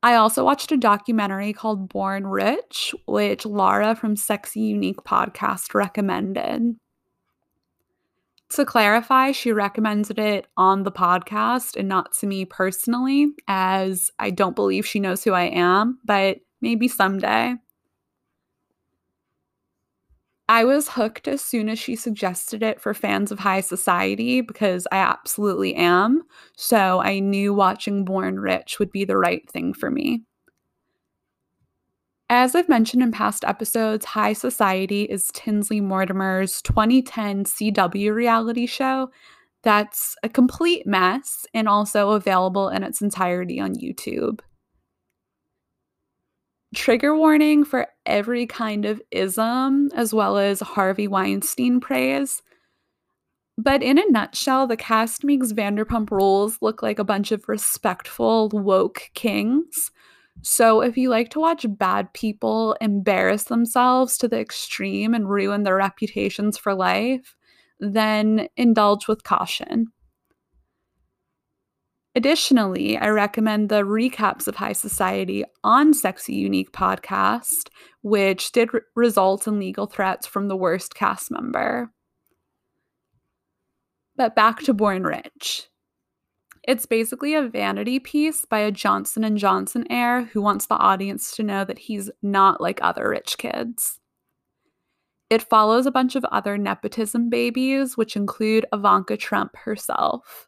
I 0.00 0.14
also 0.14 0.44
watched 0.44 0.70
a 0.70 0.76
documentary 0.76 1.52
called 1.52 1.88
Born 1.88 2.28
Rich, 2.28 2.94
which 3.06 3.44
Laura 3.44 3.96
from 3.96 4.14
Sexy 4.14 4.60
Unique 4.60 4.98
podcast 4.98 5.74
recommended 5.74 6.76
to 8.50 8.64
clarify, 8.64 9.32
she 9.32 9.52
recommended 9.52 10.18
it 10.18 10.46
on 10.56 10.82
the 10.82 10.92
podcast 10.92 11.76
and 11.76 11.88
not 11.88 12.12
to 12.14 12.26
me 12.26 12.44
personally, 12.44 13.32
as 13.46 14.10
I 14.18 14.30
don't 14.30 14.56
believe 14.56 14.86
she 14.86 15.00
knows 15.00 15.22
who 15.22 15.32
I 15.32 15.44
am, 15.44 15.98
but 16.04 16.38
maybe 16.60 16.88
someday. 16.88 17.54
I 20.50 20.64
was 20.64 20.88
hooked 20.88 21.28
as 21.28 21.44
soon 21.44 21.68
as 21.68 21.78
she 21.78 21.94
suggested 21.94 22.62
it 22.62 22.80
for 22.80 22.94
fans 22.94 23.30
of 23.30 23.38
high 23.38 23.60
society 23.60 24.40
because 24.40 24.86
I 24.90 24.96
absolutely 24.96 25.74
am. 25.74 26.22
So 26.56 27.00
I 27.00 27.18
knew 27.18 27.52
watching 27.52 28.04
Born 28.06 28.40
Rich 28.40 28.78
would 28.78 28.90
be 28.90 29.04
the 29.04 29.18
right 29.18 29.48
thing 29.50 29.74
for 29.74 29.90
me. 29.90 30.22
As 32.30 32.54
I've 32.54 32.68
mentioned 32.68 33.02
in 33.02 33.10
past 33.10 33.44
episodes, 33.44 34.04
High 34.04 34.34
Society 34.34 35.04
is 35.04 35.30
Tinsley 35.32 35.80
Mortimer's 35.80 36.60
2010 36.62 37.44
CW 37.44 38.14
reality 38.14 38.66
show 38.66 39.10
that's 39.62 40.14
a 40.22 40.28
complete 40.28 40.86
mess 40.86 41.46
and 41.52 41.68
also 41.68 42.10
available 42.10 42.68
in 42.68 42.82
its 42.84 43.00
entirety 43.00 43.58
on 43.60 43.74
YouTube. 43.74 44.40
Trigger 46.74 47.16
warning 47.16 47.64
for 47.64 47.86
every 48.04 48.46
kind 48.46 48.84
of 48.84 49.00
ism, 49.10 49.90
as 49.94 50.12
well 50.12 50.36
as 50.36 50.60
Harvey 50.60 51.08
Weinstein 51.08 51.80
praise. 51.80 52.42
But 53.56 53.82
in 53.82 53.98
a 53.98 54.08
nutshell, 54.10 54.66
the 54.66 54.76
cast 54.76 55.24
makes 55.24 55.52
Vanderpump 55.52 56.10
Rules 56.10 56.58
look 56.60 56.82
like 56.82 56.98
a 56.98 57.04
bunch 57.04 57.32
of 57.32 57.48
respectful, 57.48 58.50
woke 58.52 59.10
kings 59.14 59.90
so, 60.42 60.82
if 60.82 60.96
you 60.96 61.10
like 61.10 61.30
to 61.30 61.40
watch 61.40 61.66
bad 61.68 62.12
people 62.12 62.76
embarrass 62.80 63.44
themselves 63.44 64.16
to 64.18 64.28
the 64.28 64.38
extreme 64.38 65.14
and 65.14 65.28
ruin 65.28 65.64
their 65.64 65.76
reputations 65.76 66.56
for 66.56 66.74
life, 66.74 67.34
then 67.80 68.48
indulge 68.56 69.08
with 69.08 69.24
caution. 69.24 69.86
Additionally, 72.18 72.98
I 72.98 73.10
recommend 73.10 73.68
the 73.68 73.84
recaps 73.84 74.48
of 74.48 74.56
High 74.56 74.72
Society 74.72 75.44
on 75.62 75.94
Sexy 75.94 76.34
Unique 76.34 76.72
podcast, 76.72 77.68
which 78.02 78.50
did 78.50 78.74
re- 78.74 78.80
result 78.96 79.46
in 79.46 79.60
legal 79.60 79.86
threats 79.86 80.26
from 80.26 80.48
the 80.48 80.56
worst 80.56 80.96
cast 80.96 81.30
member. 81.30 81.92
But 84.16 84.34
back 84.34 84.62
to 84.62 84.74
Born 84.74 85.04
Rich. 85.04 85.68
It's 86.64 86.86
basically 86.86 87.34
a 87.34 87.46
vanity 87.46 88.00
piece 88.00 88.44
by 88.44 88.58
a 88.58 88.72
Johnson 88.72 89.22
and 89.22 89.38
Johnson 89.38 89.86
heir 89.88 90.24
who 90.24 90.42
wants 90.42 90.66
the 90.66 90.74
audience 90.74 91.30
to 91.36 91.44
know 91.44 91.64
that 91.64 91.78
he's 91.78 92.10
not 92.20 92.60
like 92.60 92.80
other 92.82 93.08
rich 93.10 93.38
kids. 93.38 94.00
It 95.30 95.48
follows 95.48 95.86
a 95.86 95.92
bunch 95.92 96.16
of 96.16 96.24
other 96.32 96.58
nepotism 96.58 97.30
babies, 97.30 97.96
which 97.96 98.16
include 98.16 98.66
Ivanka 98.72 99.16
Trump 99.16 99.54
herself. 99.54 100.47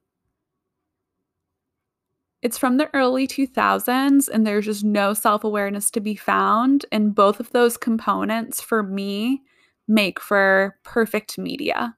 It's 2.42 2.56
from 2.56 2.78
the 2.78 2.88
early 2.94 3.26
2000s, 3.26 4.28
and 4.28 4.46
there's 4.46 4.64
just 4.64 4.84
no 4.84 5.12
self 5.12 5.44
awareness 5.44 5.90
to 5.92 6.00
be 6.00 6.14
found. 6.14 6.86
And 6.90 7.14
both 7.14 7.38
of 7.38 7.50
those 7.52 7.76
components, 7.76 8.60
for 8.60 8.82
me, 8.82 9.42
make 9.86 10.20
for 10.20 10.78
perfect 10.82 11.36
media. 11.36 11.96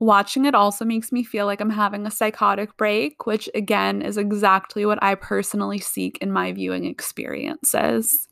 Watching 0.00 0.44
it 0.44 0.54
also 0.54 0.84
makes 0.84 1.10
me 1.10 1.24
feel 1.24 1.46
like 1.46 1.60
I'm 1.60 1.70
having 1.70 2.06
a 2.06 2.10
psychotic 2.10 2.76
break, 2.76 3.26
which 3.26 3.50
again 3.52 4.00
is 4.00 4.16
exactly 4.16 4.86
what 4.86 5.02
I 5.02 5.16
personally 5.16 5.80
seek 5.80 6.18
in 6.18 6.30
my 6.30 6.52
viewing 6.52 6.84
experiences. 6.84 8.28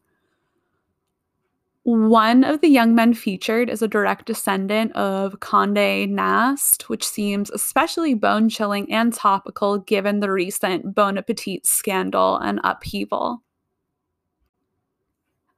One 1.86 2.42
of 2.42 2.62
the 2.62 2.68
young 2.68 2.96
men 2.96 3.14
featured 3.14 3.70
is 3.70 3.80
a 3.80 3.86
direct 3.86 4.26
descendant 4.26 4.90
of 4.96 5.38
Conde 5.38 6.10
Nast, 6.10 6.88
which 6.88 7.06
seems 7.06 7.48
especially 7.48 8.12
bone 8.12 8.48
chilling 8.48 8.92
and 8.92 9.14
topical 9.14 9.78
given 9.78 10.18
the 10.18 10.32
recent 10.32 10.96
Bon 10.96 11.16
Appetit 11.16 11.64
scandal 11.64 12.38
and 12.38 12.58
upheaval. 12.64 13.44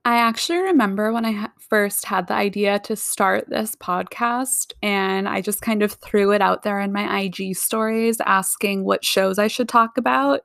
I 0.05 0.17
actually 0.17 0.59
remember 0.59 1.15
when 1.15 1.25
I 1.25 1.49
first 1.71 2.05
had 2.05 2.27
the 2.27 2.35
idea 2.35 2.79
to 2.81 2.95
start 2.95 3.49
this 3.49 3.75
podcast, 3.77 4.75
and 4.83 5.31
I 5.31 5.41
just 5.41 5.63
kind 5.63 5.83
of 5.83 5.93
threw 5.93 6.33
it 6.33 6.43
out 6.43 6.63
there 6.63 6.79
in 6.79 6.93
my 6.93 7.21
IG 7.21 7.57
stories 7.57 8.21
asking 8.27 8.85
what 8.85 9.03
shows 9.03 9.39
I 9.39 9.47
should 9.47 9.71
talk 9.71 9.97
about. 9.97 10.43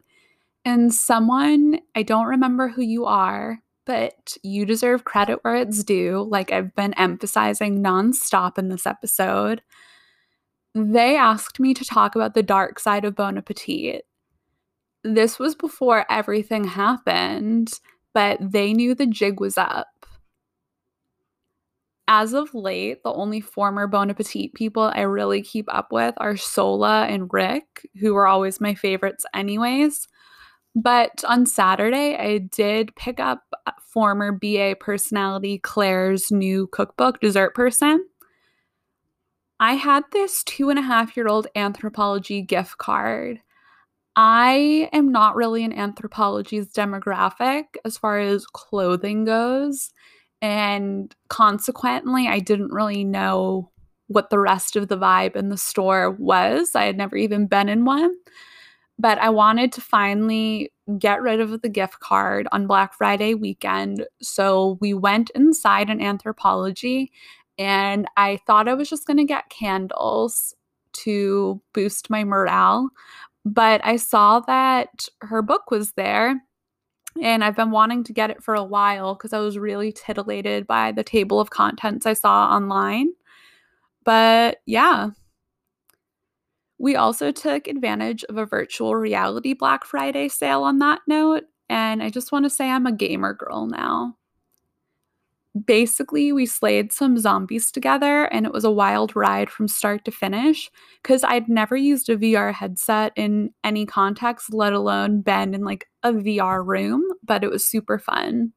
And 0.63 0.93
someone, 0.93 1.81
I 1.93 2.03
don't 2.03 2.27
remember 2.27 2.69
who 2.69 2.83
you 2.83 3.03
are, 3.03 3.59
but 3.85 4.37
you 4.43 4.65
deserve 4.65 5.03
credit 5.03 5.39
where 5.41 5.55
it's 5.55 5.83
due, 5.83 6.27
like 6.29 6.51
I've 6.51 6.73
been 6.75 6.93
emphasizing 6.93 7.83
nonstop 7.83 8.57
in 8.57 8.69
this 8.69 8.85
episode. 8.85 9.61
They 10.73 11.15
asked 11.15 11.59
me 11.59 11.73
to 11.73 11.85
talk 11.85 12.15
about 12.15 12.33
the 12.33 12.43
dark 12.43 12.79
side 12.79 13.05
of 13.05 13.15
Bon 13.15 13.37
Appetit. 13.37 14.05
This 15.03 15.37
was 15.37 15.53
before 15.55 16.05
everything 16.09 16.63
happened, 16.63 17.79
but 18.13 18.39
they 18.39 18.73
knew 18.73 18.95
the 18.95 19.05
jig 19.05 19.39
was 19.39 19.57
up. 19.57 19.87
As 22.07 22.33
of 22.33 22.53
late, 22.53 23.03
the 23.03 23.13
only 23.13 23.39
former 23.39 23.87
Bon 23.87 24.09
Appetit 24.09 24.53
people 24.53 24.91
I 24.93 25.01
really 25.01 25.41
keep 25.41 25.73
up 25.73 25.91
with 25.91 26.13
are 26.17 26.33
Sohla 26.33 27.07
and 27.09 27.29
Rick, 27.31 27.89
who 27.99 28.13
were 28.13 28.27
always 28.27 28.59
my 28.59 28.73
favorites, 28.75 29.25
anyways. 29.33 30.07
But 30.75 31.23
on 31.27 31.45
Saturday, 31.45 32.15
I 32.17 32.39
did 32.39 32.95
pick 32.95 33.19
up 33.19 33.43
former 33.93 34.31
BA 34.31 34.75
personality 34.79 35.59
Claire's 35.59 36.31
new 36.31 36.67
cookbook, 36.67 37.19
Dessert 37.21 37.53
Person. 37.53 38.07
I 39.59 39.73
had 39.73 40.03
this 40.11 40.43
two 40.43 40.69
and 40.69 40.79
a 40.79 40.81
half 40.81 41.15
year 41.15 41.27
old 41.27 41.47
Anthropologie 41.55 42.45
gift 42.45 42.79
card. 42.79 43.39
I 44.15 44.89
am 44.91 45.11
not 45.11 45.35
really 45.35 45.63
in 45.63 45.71
Anthropologie's 45.71 46.71
demographic 46.71 47.65
as 47.85 47.97
far 47.97 48.19
as 48.19 48.45
clothing 48.45 49.25
goes. 49.25 49.91
And 50.41 51.15
consequently, 51.29 52.27
I 52.27 52.39
didn't 52.39 52.73
really 52.73 53.03
know 53.03 53.71
what 54.07 54.29
the 54.29 54.39
rest 54.39 54.75
of 54.75 54.87
the 54.87 54.97
vibe 54.97 55.35
in 55.35 55.49
the 55.49 55.57
store 55.57 56.11
was. 56.11 56.75
I 56.75 56.83
had 56.85 56.97
never 56.97 57.15
even 57.15 57.47
been 57.47 57.69
in 57.69 57.85
one. 57.85 58.13
But 59.03 59.19
I 59.19 59.29
wanted 59.29 59.73
to 59.73 59.81
finally 59.81 60.71
get 60.97 61.21
rid 61.21 61.41
of 61.41 61.61
the 61.61 61.67
gift 61.69 61.99
card 61.99 62.47
on 62.53 62.67
Black 62.67 62.93
Friday 62.93 63.33
weekend. 63.33 64.05
So 64.21 64.77
we 64.79 64.93
went 64.93 65.29
inside 65.35 65.89
an 65.89 65.99
Anthropologie 65.99 67.09
and 67.59 68.07
I 68.15 68.39
thought 68.47 68.69
I 68.69 68.73
was 68.73 68.89
just 68.89 69.05
going 69.05 69.17
to 69.17 69.25
get 69.25 69.49
candles 69.49 70.55
to 70.93 71.61
boost 71.73 72.09
my 72.09 72.23
morale. 72.23 72.89
But 73.45 73.81
I 73.83 73.97
saw 73.97 74.39
that 74.39 75.07
her 75.19 75.41
book 75.41 75.69
was 75.69 75.91
there, 75.93 76.41
and 77.21 77.43
I've 77.43 77.57
been 77.57 77.71
wanting 77.71 78.05
to 78.05 78.13
get 78.13 78.29
it 78.29 78.41
for 78.41 78.55
a 78.55 78.63
while 78.63 79.15
because 79.15 79.33
I 79.33 79.39
was 79.39 79.57
really 79.57 79.91
titillated 79.91 80.65
by 80.65 80.93
the 80.93 81.03
table 81.03 81.41
of 81.41 81.49
contents 81.49 82.05
I 82.05 82.13
saw 82.13 82.47
online. 82.55 83.11
But 84.05 84.59
yeah. 84.65 85.09
We 86.83 86.95
also 86.97 87.31
took 87.31 87.67
advantage 87.67 88.23
of 88.25 88.37
a 88.37 88.45
virtual 88.45 88.95
reality 88.95 89.53
Black 89.53 89.85
Friday 89.85 90.27
sale 90.27 90.63
on 90.63 90.79
that 90.79 90.99
note, 91.07 91.45
and 91.69 92.03
I 92.03 92.09
just 92.09 92.31
want 92.31 92.45
to 92.45 92.49
say 92.49 92.69
I'm 92.69 92.85
a 92.85 92.91
gamer 92.91 93.33
girl 93.33 93.67
now 93.67 94.17
basically 95.65 96.31
we 96.31 96.45
slayed 96.45 96.91
some 96.91 97.17
zombies 97.17 97.71
together 97.71 98.25
and 98.25 98.45
it 98.45 98.51
was 98.51 98.63
a 98.63 98.71
wild 98.71 99.15
ride 99.15 99.49
from 99.49 99.67
start 99.67 100.03
to 100.05 100.11
finish 100.11 100.71
because 101.01 101.23
I'd 101.23 101.47
never 101.47 101.75
used 101.75 102.09
a 102.09 102.17
VR 102.17 102.53
headset 102.53 103.13
in 103.15 103.51
any 103.63 103.85
context, 103.85 104.53
let 104.53 104.73
alone 104.73 105.21
been 105.21 105.53
in 105.53 105.63
like 105.63 105.87
a 106.01 106.11
VR 106.11 106.65
room, 106.65 107.03
but 107.23 107.43
it 107.43 107.51
was 107.51 107.65
super 107.65 107.99
fun. 107.99 108.51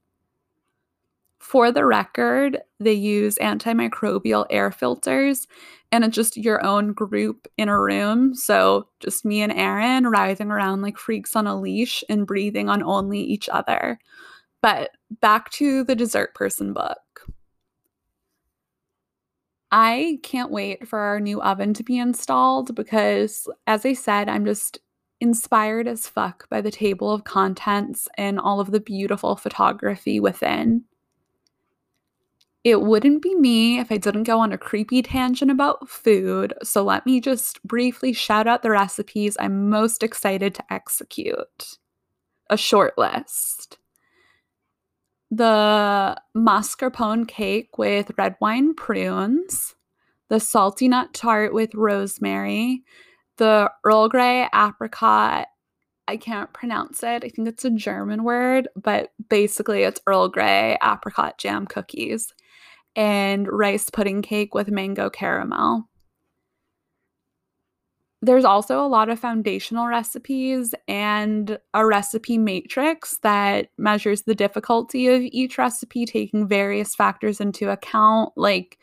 For 1.47 1.71
the 1.71 1.87
record, 1.87 2.59
they 2.81 2.93
use 2.93 3.39
antimicrobial 3.41 4.47
air 4.51 4.73
filters 4.73 5.47
and 5.93 6.03
it's 6.03 6.17
just 6.17 6.37
your 6.37 6.67
own 6.67 6.93
group 6.93 7.47
in 7.57 7.69
a 7.69 7.81
room. 7.81 8.35
So 8.35 8.89
just 8.99 9.25
me 9.25 9.43
and 9.43 9.53
Aaron 9.53 10.09
writhing 10.09 10.51
around 10.51 10.83
like 10.83 10.99
freaks 10.99 11.37
on 11.37 11.47
a 11.47 11.59
leash 11.59 12.03
and 12.09 12.27
breathing 12.27 12.69
on 12.69 12.83
only 12.83 13.21
each 13.21 13.49
other. 13.49 14.01
But 14.61 14.91
back 15.21 15.51
to 15.51 15.85
the 15.85 15.95
dessert 15.95 16.35
person 16.35 16.73
book. 16.73 16.99
I 19.71 20.19
can't 20.25 20.51
wait 20.51 20.89
for 20.89 20.99
our 20.99 21.21
new 21.21 21.41
oven 21.41 21.75
to 21.75 21.85
be 21.85 21.97
installed 21.97 22.75
because, 22.75 23.49
as 23.69 23.87
I 23.87 23.93
said, 23.93 24.29
I'm 24.29 24.47
just 24.47 24.81
inspired 25.21 25.87
as 25.87 26.09
fuck 26.09 26.49
by 26.49 26.61
the 26.61 26.73
table 26.73 27.13
of 27.13 27.23
contents 27.23 28.09
and 28.19 28.41
all 28.41 28.59
of 28.59 28.73
the 28.73 28.81
beautiful 28.81 29.37
photography 29.37 30.19
within. 30.19 30.83
It 32.67 32.83
wouldn't 32.83 33.23
be 33.23 33.33
me 33.37 33.79
if 33.79 33.93
I 33.93 33.97
didn't 33.97 34.25
go 34.25 34.41
on 34.41 34.53
a 34.53 34.59
creepy 34.59 35.01
tangent 35.01 35.53
about 35.53 35.89
food, 35.89 36.53
so 36.65 36.83
let 36.83 37.07
me 37.07 37.21
just 37.21 37.63
briefly 37.63 38.13
shout 38.13 38.49
out 38.49 38.65
the 38.65 38.73
recipes 38.73 39.37
I'm 39.39 39.71
most 39.71 40.03
excited 40.03 40.53
to 40.57 40.65
execute. 40.69 41.79
A 42.51 42.57
short 42.57 42.99
list 42.99 43.79
the 45.31 46.21
mascarpone 46.37 47.29
cake 47.29 47.79
with 47.79 48.11
red 48.19 48.35
wine 48.41 48.75
prunes, 48.75 49.77
the 50.29 50.41
salty 50.41 50.89
nut 50.89 51.15
tart 51.15 51.55
with 51.55 51.73
rosemary, 51.73 52.83
the 53.37 53.71
Earl 53.85 54.09
Grey 54.09 54.49
apricot. 54.53 55.47
I 56.09 56.17
can't 56.17 56.53
pronounce 56.53 57.05
it. 57.05 57.23
I 57.23 57.29
think 57.29 57.47
it's 57.47 57.65
a 57.65 57.71
German 57.71 58.25
word, 58.25 58.67
but 58.75 59.13
basically 59.29 59.85
it's 59.85 60.01
Earl 60.05 60.29
Grey 60.29 60.77
apricot 60.83 61.39
jam 61.39 61.65
cookies 61.65 62.33
and 62.97 63.47
rice 63.47 63.91
pudding 63.91 64.23
cake 64.23 64.55
with 64.55 64.71
mango 64.71 65.09
caramel. 65.11 65.89
There's 68.23 68.47
also 68.47 68.81
a 68.81 68.89
lot 68.89 69.11
of 69.11 69.21
foundational 69.21 69.87
recipes 69.87 70.75
and 70.89 71.59
a 71.75 71.87
recipe 71.87 72.39
matrix 72.39 73.19
that 73.19 73.69
measures 73.79 74.23
the 74.23 74.35
difficulty 74.35 75.07
of 75.09 75.21
each 75.23 75.59
recipe, 75.59 76.07
taking 76.07 76.49
various 76.49 76.95
factors 76.95 77.41
into 77.41 77.71
account, 77.71 78.33
like 78.37 78.79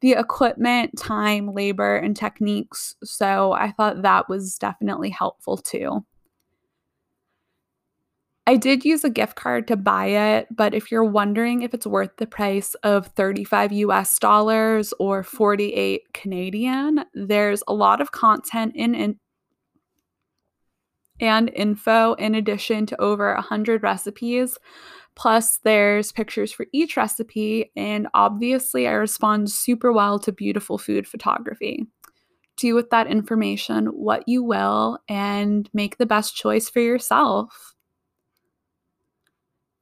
the 0.00 0.12
equipment, 0.12 0.96
time, 0.98 1.54
labor, 1.54 1.96
and 1.96 2.14
techniques. 2.14 2.94
So 3.02 3.52
I 3.52 3.72
thought 3.72 4.02
that 4.02 4.28
was 4.28 4.58
definitely 4.58 5.10
helpful 5.10 5.56
too. 5.56 6.04
I 8.46 8.56
did 8.56 8.84
use 8.84 9.04
a 9.04 9.10
gift 9.10 9.36
card 9.36 9.66
to 9.68 9.76
buy 9.76 10.06
it, 10.06 10.48
but 10.54 10.74
if 10.74 10.90
you're 10.90 11.02
wondering 11.02 11.62
if 11.62 11.72
it's 11.72 11.86
worth 11.86 12.16
the 12.18 12.26
price 12.26 12.74
of 12.82 13.06
35 13.08 13.72
US 13.72 14.18
dollars 14.18 14.92
or 14.98 15.22
48 15.22 16.12
Canadian, 16.12 17.04
there's 17.14 17.62
a 17.66 17.72
lot 17.72 18.02
of 18.02 18.12
content 18.12 18.72
in, 18.76 18.94
in 18.94 19.18
and 21.20 21.50
info 21.54 22.14
in 22.14 22.34
addition 22.34 22.86
to 22.86 23.00
over 23.00 23.32
100 23.34 23.82
recipes. 23.82 24.58
Plus, 25.14 25.58
there's 25.58 26.12
pictures 26.12 26.52
for 26.52 26.66
each 26.72 26.96
recipe, 26.96 27.70
and 27.76 28.08
obviously, 28.14 28.88
I 28.88 28.92
respond 28.92 29.50
super 29.50 29.92
well 29.92 30.18
to 30.18 30.32
beautiful 30.32 30.76
food 30.76 31.06
photography. 31.06 31.86
Do 32.56 32.74
with 32.74 32.90
that 32.90 33.06
information 33.06 33.86
what 33.86 34.24
you 34.26 34.42
will 34.42 34.98
and 35.08 35.70
make 35.72 35.98
the 35.98 36.06
best 36.06 36.34
choice 36.34 36.68
for 36.68 36.80
yourself. 36.80 37.73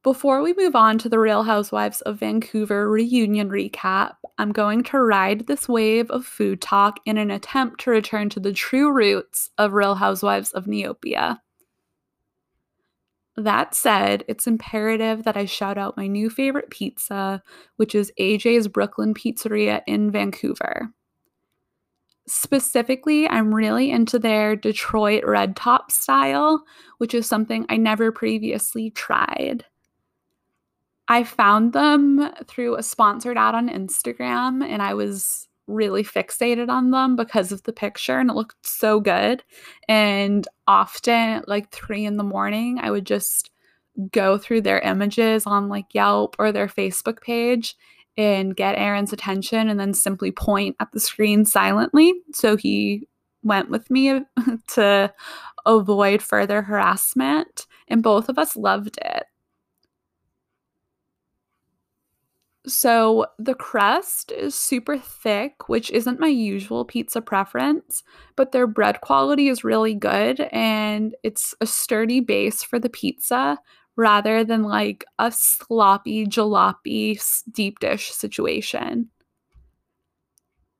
Before 0.03 0.41
we 0.41 0.53
move 0.57 0.75
on 0.75 0.97
to 0.97 1.07
the 1.07 1.17
Real 1.17 1.43
Housewives 1.43 2.01
of 2.01 2.19
Vancouver 2.19 2.89
reunion 2.89 3.49
recap, 3.49 4.15
I'm 4.37 4.51
going 4.51 4.83
to 4.83 4.99
ride 4.99 5.47
this 5.47 5.69
wave 5.69 6.11
of 6.11 6.25
food 6.25 6.61
talk 6.61 6.99
in 7.05 7.17
an 7.17 7.31
attempt 7.31 7.79
to 7.81 7.91
return 7.91 8.27
to 8.31 8.41
the 8.41 8.51
true 8.51 8.91
roots 8.91 9.51
of 9.57 9.71
Real 9.71 9.95
Housewives 9.95 10.51
of 10.51 10.65
Neopia. 10.65 11.39
That 13.37 13.73
said, 13.73 14.25
it's 14.27 14.45
imperative 14.45 15.23
that 15.23 15.37
I 15.37 15.45
shout 15.45 15.77
out 15.77 15.95
my 15.95 16.07
new 16.07 16.29
favorite 16.29 16.69
pizza, 16.69 17.41
which 17.77 17.95
is 17.95 18.11
AJ's 18.19 18.67
Brooklyn 18.67 19.13
Pizzeria 19.13 19.83
in 19.87 20.11
Vancouver. 20.11 20.91
Specifically, 22.27 23.25
I'm 23.29 23.55
really 23.55 23.89
into 23.89 24.19
their 24.19 24.57
Detroit 24.57 25.23
red 25.25 25.55
top 25.55 25.93
style, 25.93 26.65
which 26.97 27.13
is 27.13 27.25
something 27.25 27.65
I 27.69 27.77
never 27.77 28.11
previously 28.11 28.89
tried. 28.89 29.63
I 31.07 31.23
found 31.23 31.73
them 31.73 32.31
through 32.47 32.75
a 32.75 32.83
sponsored 32.83 33.37
ad 33.37 33.55
on 33.55 33.69
Instagram 33.69 34.63
and 34.63 34.81
I 34.81 34.93
was 34.93 35.47
really 35.67 36.03
fixated 36.03 36.69
on 36.69 36.91
them 36.91 37.15
because 37.15 37.51
of 37.51 37.63
the 37.63 37.73
picture 37.73 38.19
and 38.19 38.29
it 38.29 38.33
looked 38.33 38.65
so 38.65 38.99
good. 38.99 39.43
And 39.87 40.47
often 40.67 41.43
like 41.47 41.71
three 41.71 42.05
in 42.05 42.17
the 42.17 42.23
morning, 42.23 42.79
I 42.81 42.91
would 42.91 43.05
just 43.05 43.49
go 44.11 44.37
through 44.37 44.61
their 44.61 44.79
images 44.79 45.45
on 45.45 45.69
like 45.69 45.93
Yelp 45.93 46.35
or 46.39 46.51
their 46.51 46.67
Facebook 46.67 47.21
page 47.21 47.75
and 48.17 48.55
get 48.55 48.77
Aaron's 48.77 49.13
attention 49.13 49.69
and 49.69 49.79
then 49.79 49.93
simply 49.93 50.31
point 50.31 50.75
at 50.79 50.91
the 50.91 50.99
screen 50.99 51.45
silently. 51.45 52.13
So 52.33 52.55
he 52.55 53.07
went 53.43 53.69
with 53.69 53.89
me 53.89 54.21
to 54.69 55.13
avoid 55.65 56.21
further 56.21 56.61
harassment. 56.61 57.67
And 57.87 58.01
both 58.01 58.29
of 58.29 58.37
us 58.37 58.55
loved 58.55 58.97
it. 59.03 59.23
So 62.65 63.25
the 63.37 63.55
crust 63.55 64.31
is 64.31 64.55
super 64.55 64.97
thick, 64.97 65.67
which 65.67 65.91
isn't 65.91 66.19
my 66.19 66.27
usual 66.27 66.85
pizza 66.85 67.21
preference, 67.21 68.03
but 68.37 68.53
their 68.53 68.67
bread 68.67 69.01
quality 69.01 69.49
is 69.49 69.65
really 69.65 69.93
good 69.93 70.39
and 70.51 71.13
it's 71.23 71.53
a 71.59 71.65
sturdy 71.65 72.21
base 72.21 72.63
for 72.63 72.79
the 72.79 72.89
pizza 72.89 73.59
rather 73.97 74.45
than 74.45 74.63
like 74.63 75.03
a 75.19 75.29
sloppy 75.31 76.25
jalopy 76.25 77.21
deep 77.51 77.79
dish 77.79 78.11
situation. 78.11 79.09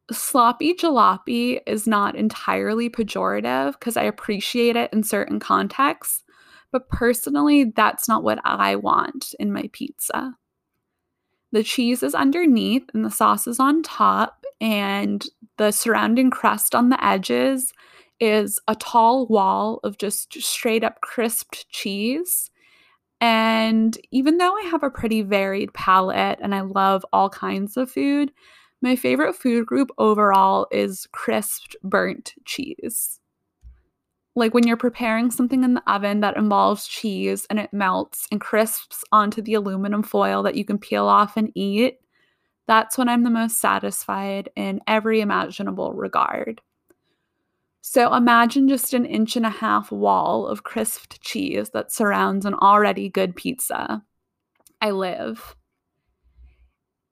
Sloppy 0.09 0.75
jalopy 0.75 1.59
is 1.67 1.85
not 1.85 2.15
entirely 2.15 2.89
pejorative 2.89 3.73
because 3.73 3.97
I 3.97 4.03
appreciate 4.03 4.77
it 4.77 4.91
in 4.93 5.03
certain 5.03 5.39
contexts, 5.39 6.23
but 6.71 6.87
personally, 6.89 7.65
that's 7.75 8.07
not 8.07 8.23
what 8.23 8.39
I 8.45 8.77
want 8.77 9.35
in 9.37 9.51
my 9.51 9.69
pizza. 9.73 10.37
The 11.53 11.63
cheese 11.63 12.01
is 12.01 12.15
underneath 12.15 12.89
and 12.95 13.05
the 13.05 13.11
sauce 13.11 13.45
is 13.45 13.59
on 13.59 13.83
top, 13.83 14.43
and 14.59 15.23
the 15.57 15.69
surrounding 15.71 16.31
crust 16.31 16.73
on 16.73 16.89
the 16.89 17.01
edges 17.05 17.71
is 18.19 18.59
a 18.67 18.75
tall 18.75 19.27
wall 19.27 19.79
of 19.83 19.99
just 19.99 20.33
straight 20.41 20.83
up 20.83 21.01
crisped 21.01 21.69
cheese. 21.69 22.49
And 23.21 23.95
even 24.11 24.37
though 24.37 24.57
I 24.57 24.63
have 24.63 24.81
a 24.81 24.89
pretty 24.89 25.21
varied 25.21 25.73
palate 25.75 26.39
and 26.41 26.55
I 26.55 26.61
love 26.61 27.05
all 27.13 27.29
kinds 27.29 27.77
of 27.77 27.91
food, 27.91 28.31
my 28.81 28.95
favorite 28.95 29.35
food 29.35 29.67
group 29.67 29.91
overall 29.99 30.65
is 30.71 31.07
crisped 31.11 31.75
burnt 31.83 32.33
cheese 32.45 33.19
like 34.35 34.53
when 34.53 34.65
you're 34.65 34.77
preparing 34.77 35.29
something 35.29 35.63
in 35.63 35.75
the 35.75 35.91
oven 35.91 36.21
that 36.21 36.37
involves 36.37 36.87
cheese 36.87 37.45
and 37.49 37.59
it 37.59 37.73
melts 37.73 38.27
and 38.31 38.41
crisps 38.41 39.03
onto 39.11 39.41
the 39.41 39.53
aluminum 39.53 40.01
foil 40.01 40.41
that 40.43 40.55
you 40.55 40.65
can 40.65 40.77
peel 40.77 41.07
off 41.07 41.37
and 41.37 41.51
eat, 41.55 41.99
that's 42.67 42.97
when 42.97 43.09
I'm 43.09 43.23
the 43.23 43.29
most 43.29 43.59
satisfied 43.59 44.49
in 44.55 44.81
every 44.87 45.21
imaginable 45.21 45.93
regard. 45.93 46.61
So 47.81 48.13
imagine 48.15 48.69
just 48.69 48.93
an 48.93 49.05
inch 49.05 49.35
and 49.35 49.45
a 49.45 49.49
half 49.49 49.91
wall 49.91 50.47
of 50.47 50.63
crisped 50.63 51.21
cheese 51.21 51.71
that 51.71 51.91
surrounds 51.91 52.45
an 52.45 52.53
already 52.55 53.09
good 53.09 53.35
pizza. 53.35 54.01
I 54.81 54.91
live. 54.91 55.55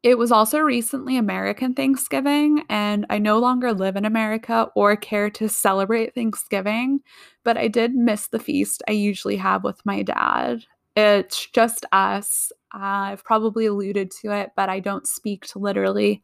It 0.04 0.18
was 0.18 0.32
also 0.32 0.60
recently 0.60 1.16
American 1.16 1.76
Thanksgiving, 1.76 2.64
and 2.70 3.06
I 3.12 3.20
no 3.20 3.38
longer 3.38 3.72
live 3.72 3.96
in 3.96 4.06
America 4.06 4.68
or 4.76 4.96
care 4.96 5.30
to 5.32 5.48
celebrate 5.48 6.16
Thanksgiving, 6.16 7.02
but 7.44 7.56
I 7.56 7.68
did 7.68 7.94
miss 7.94 8.28
the 8.28 8.40
feast 8.40 8.82
I 8.88 8.94
usually 8.94 9.38
have 9.38 9.64
with 9.64 9.80
my 9.86 10.02
dad. 10.02 10.66
It's 10.96 11.46
just 11.48 11.86
us. 11.92 12.52
I've 12.72 13.24
probably 13.24 13.68
alluded 13.68 14.10
to 14.22 14.32
it, 14.32 14.50
but 14.56 14.70
I 14.70 14.80
don't 14.80 15.06
speak 15.06 15.46
to 15.48 15.60
literally 15.60 16.24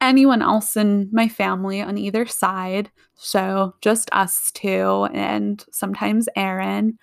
anyone 0.00 0.40
else 0.40 0.76
in 0.76 1.10
my 1.12 1.28
family 1.28 1.82
on 1.82 1.98
either 1.98 2.24
side. 2.26 2.90
So 3.14 3.74
just 3.82 4.08
us 4.12 4.50
two, 4.52 5.06
and 5.12 5.62
sometimes 5.70 6.30
Aaron 6.34 6.98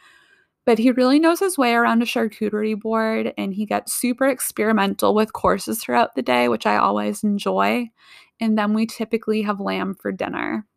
but 0.70 0.78
he 0.78 0.92
really 0.92 1.18
knows 1.18 1.40
his 1.40 1.58
way 1.58 1.74
around 1.74 2.04
a 2.04 2.06
charcuterie 2.06 2.80
board 2.80 3.34
and 3.40 3.56
he 3.56 3.66
gets 3.66 3.92
super 3.92 4.28
experimental 4.28 5.16
with 5.16 5.34
courses 5.34 5.82
throughout 5.82 6.14
the 6.14 6.22
day, 6.22 6.48
which 6.48 6.68
I 6.68 6.78
always 6.78 7.24
enjoy. 7.24 7.90
And 8.40 8.56
then 8.56 8.76
we 8.76 8.86
typically 8.86 9.42
have 9.42 9.60
lamb 9.60 9.96
for 9.96 10.12
dinner. 10.12 10.68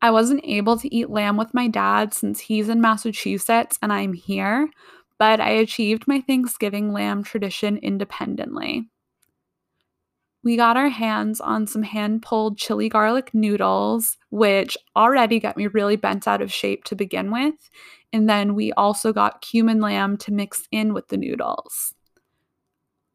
I 0.00 0.12
wasn't 0.12 0.44
able 0.44 0.76
to 0.78 0.94
eat 0.94 1.10
lamb 1.10 1.36
with 1.36 1.52
my 1.52 1.66
dad 1.66 2.14
since 2.14 2.38
he's 2.38 2.68
in 2.68 2.80
Massachusetts 2.80 3.76
and 3.82 3.92
I'm 3.92 4.12
here, 4.12 4.70
but 5.18 5.40
I 5.40 5.50
achieved 5.50 6.06
my 6.06 6.20
Thanksgiving 6.20 6.92
lamb 6.92 7.24
tradition 7.24 7.76
independently 7.78 8.88
we 10.44 10.56
got 10.56 10.76
our 10.76 10.88
hands 10.88 11.40
on 11.40 11.66
some 11.66 11.82
hand 11.82 12.22
pulled 12.22 12.58
chili 12.58 12.88
garlic 12.88 13.32
noodles, 13.32 14.18
which 14.30 14.76
already 14.96 15.38
got 15.38 15.56
me 15.56 15.68
really 15.68 15.96
bent 15.96 16.26
out 16.26 16.42
of 16.42 16.52
shape 16.52 16.84
to 16.84 16.96
begin 16.96 17.30
with. 17.30 17.70
And 18.12 18.28
then 18.28 18.54
we 18.54 18.72
also 18.72 19.12
got 19.12 19.40
cumin 19.40 19.80
lamb 19.80 20.16
to 20.18 20.32
mix 20.32 20.66
in 20.72 20.92
with 20.94 21.08
the 21.08 21.16
noodles. 21.16 21.94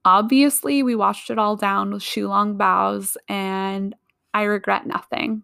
Obviously, 0.05 0.83
we 0.83 0.95
washed 0.95 1.29
it 1.29 1.37
all 1.37 1.57
down 1.57 1.91
with 1.91 2.01
xiao 2.01 2.29
long 2.29 2.55
baos, 2.55 3.17
and 3.27 3.93
I 4.33 4.43
regret 4.43 4.87
nothing. 4.87 5.43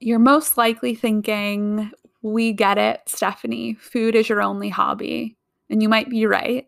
You're 0.00 0.18
most 0.18 0.58
likely 0.58 0.96
thinking, 0.96 1.90
we 2.22 2.52
get 2.52 2.78
it, 2.78 3.02
Stephanie. 3.06 3.74
Food 3.74 4.16
is 4.16 4.28
your 4.28 4.42
only 4.42 4.68
hobby. 4.68 5.36
And 5.70 5.82
you 5.82 5.88
might 5.88 6.10
be 6.10 6.26
right. 6.26 6.66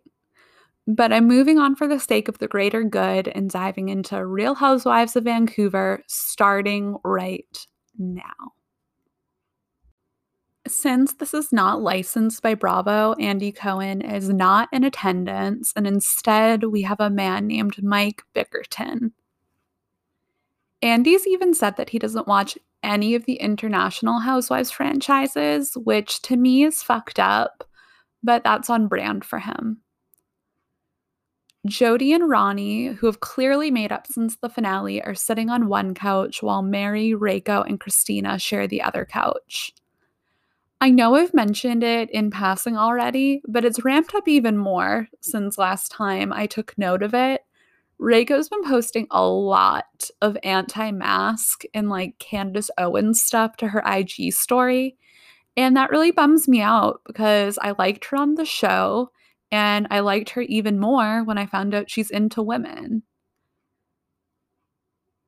But 0.87 1.12
I'm 1.12 1.27
moving 1.27 1.59
on 1.59 1.75
for 1.75 1.88
the 1.88 1.99
sake 1.99 2.29
of 2.29 2.38
the 2.38 2.46
greater 2.46 2.85
good 2.85 3.29
and 3.29 3.51
diving 3.51 3.88
into 3.88 4.25
Real 4.25 4.55
Housewives 4.55 5.16
of 5.16 5.25
Vancouver 5.25 6.03
starting 6.07 6.96
right 7.05 7.66
now. 7.99 8.53
Since 10.68 11.14
this 11.14 11.33
is 11.33 11.53
not 11.53 11.81
licensed 11.81 12.42
by 12.42 12.55
Bravo, 12.55 13.14
Andy 13.14 13.53
Cohen 13.53 14.01
is 14.01 14.29
not 14.29 14.68
in 14.72 14.83
attendance, 14.83 15.72
and 15.77 15.87
instead 15.87 16.64
we 16.64 16.83
have 16.83 17.01
a 17.01 17.11
man 17.11 17.46
named 17.46 17.83
Mike 17.83 18.22
Bickerton. 18.35 19.12
Andy's 20.83 21.27
even 21.27 21.55
said 21.55 21.77
that 21.77 21.90
he 21.90 21.99
doesn't 21.99 22.29
watch 22.29 22.59
any 22.83 23.14
of 23.14 23.25
the 23.25 23.37
International 23.37 24.20
Housewives 24.20 24.70
franchises, 24.70 25.77
which 25.77 26.20
to 26.22 26.37
me 26.37 26.64
is 26.64 26.83
fucked 26.83 27.18
up, 27.18 27.64
but 28.22 28.44
that's 28.44 28.70
on 28.70 28.88
brand 28.88 29.25
for 29.25 29.38
him. 29.38 29.83
Jody 31.66 32.12
and 32.12 32.29
Ronnie, 32.29 32.87
who 32.87 33.07
have 33.07 33.20
clearly 33.20 33.70
made 33.70 33.92
up 33.92 34.07
since 34.07 34.37
the 34.37 34.48
finale, 34.48 35.02
are 35.02 35.14
sitting 35.14 35.50
on 35.50 35.68
one 35.68 35.94
couch 35.94 36.42
while 36.42 36.62
Mary, 36.62 37.11
Reiko, 37.11 37.64
and 37.66 37.81
Christina 37.81 38.38
share 38.38 38.66
the 38.66 38.83
other 38.83 39.05
couch. 39.05 39.72
I 40.81 40.90
know 40.90 41.14
I've 41.14 41.33
mentioned 41.33 41.83
it 41.83 42.11
in 42.11 42.31
passing 42.31 42.76
already, 42.76 43.42
but 43.48 43.64
it's 43.64 43.85
ramped 43.85 44.14
up 44.14 44.29
even 44.29 44.59
more 44.59 45.09
since 45.20 45.57
last 45.57 45.90
time 45.90 46.33
I 46.33 46.46
took 46.46 46.76
note 46.76 47.02
of 47.02 47.14
it. 47.14 47.42
Reiko's 47.98 48.50
been 48.50 48.62
posting 48.62 49.07
a 49.11 49.26
lot 49.26 50.11
of 50.20 50.37
anti 50.42 50.90
mask 50.90 51.62
and 51.72 51.88
like 51.88 52.18
Candace 52.18 52.70
Owens 52.76 53.22
stuff 53.22 53.57
to 53.57 53.68
her 53.68 53.83
IG 53.87 54.33
story. 54.33 54.96
And 55.57 55.76
that 55.76 55.90
really 55.90 56.11
bums 56.11 56.46
me 56.46 56.61
out 56.61 57.00
because 57.07 57.59
I 57.62 57.74
liked 57.79 58.05
her 58.07 58.18
on 58.18 58.35
the 58.35 58.44
show 58.44 59.11
and 59.50 59.87
I 59.90 60.00
liked 60.00 60.30
her 60.30 60.42
even 60.42 60.78
more 60.78 61.24
when 61.24 61.38
I 61.38 61.46
found 61.46 61.74
out 61.74 61.90
she's 61.90 62.11
into 62.11 62.42
women. 62.42 63.02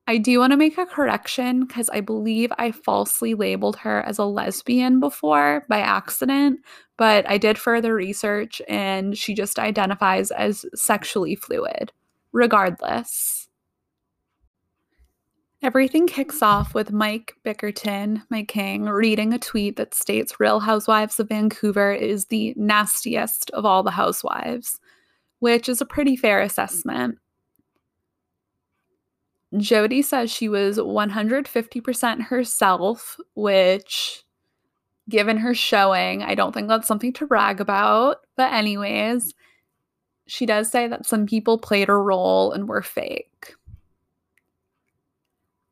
I 0.09 0.17
do 0.17 0.39
want 0.39 0.53
to 0.53 0.57
make 0.57 0.79
a 0.79 0.87
correction 0.87 1.67
because 1.67 1.91
I 1.91 2.01
believe 2.01 2.51
I 2.57 2.73
falsely 2.73 3.35
labeled 3.35 3.77
her 3.77 4.01
as 4.07 4.17
a 4.17 4.25
lesbian 4.25 5.01
before 5.01 5.67
by 5.69 5.81
accident, 5.81 6.61
but 6.97 7.29
I 7.29 7.37
did 7.37 7.59
further 7.59 7.95
research 7.95 8.63
and 8.69 9.19
she 9.19 9.35
just 9.35 9.59
identifies 9.59 10.31
as 10.31 10.65
sexually 10.75 11.35
fluid. 11.35 11.93
Regardless, 12.33 13.48
Everything 15.61 16.07
kicks 16.07 16.41
off 16.41 16.73
with 16.73 16.93
Mike 16.93 17.35
Bickerton, 17.45 18.23
my 18.31 18.45
king, 18.45 18.85
reading 18.85 19.33
a 19.33 19.39
tweet 19.41 19.75
that 19.75 19.93
states 19.93 20.39
Real 20.39 20.61
Housewives 20.61 21.19
of 21.19 21.29
Vancouver 21.29 21.93
is 21.93 22.27
the 22.27 22.55
nastiest 22.57 23.51
of 23.51 23.65
all 23.65 23.83
the 23.83 23.91
housewives, 23.91 24.79
which 25.41 25.69
is 25.69 25.81
a 25.81 25.87
pretty 25.87 26.15
fair 26.15 26.41
assessment. 26.41 27.19
Jody 29.57 30.01
says 30.01 30.31
she 30.31 30.49
was 30.49 30.79
150% 30.79 32.23
herself, 32.23 33.19
which, 33.35 34.23
given 35.09 35.39
her 35.39 35.55
showing, 35.55 36.23
I 36.23 36.37
don't 36.37 36.53
think 36.53 36.69
that's 36.69 36.87
something 36.87 37.13
to 37.15 37.27
brag 37.27 37.61
about. 37.61 38.19
But, 38.37 38.53
anyways, 38.53 39.35
she 40.27 40.47
does 40.47 40.71
say 40.71 40.87
that 40.87 41.07
some 41.07 41.27
people 41.27 41.59
played 41.59 41.89
a 41.89 41.95
role 41.95 42.53
and 42.53 42.69
were 42.69 42.83
fake. 42.83 43.55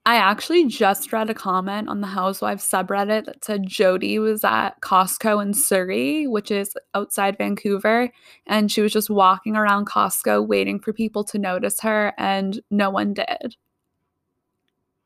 I 0.06 0.18
actually 0.18 0.66
just 0.66 1.12
read 1.12 1.30
a 1.30 1.34
comment 1.34 1.88
on 1.88 2.00
the 2.00 2.06
Housewives 2.06 2.62
subreddit 2.62 3.24
that 3.24 3.44
said 3.44 3.66
Jody 3.66 4.20
was 4.20 4.44
at 4.44 4.80
Costco 4.80 5.42
in 5.42 5.52
Surrey, 5.52 6.28
which 6.28 6.52
is 6.52 6.76
outside 6.94 7.36
Vancouver, 7.36 8.12
and 8.46 8.70
she 8.70 8.82
was 8.82 8.92
just 8.92 9.10
walking 9.10 9.56
around 9.56 9.88
Costco 9.88 10.46
waiting 10.46 10.78
for 10.78 10.92
people 10.92 11.24
to 11.24 11.40
notice 11.40 11.80
her, 11.80 12.14
and 12.18 12.60
no 12.70 12.88
one 12.88 13.14
did. 13.14 13.56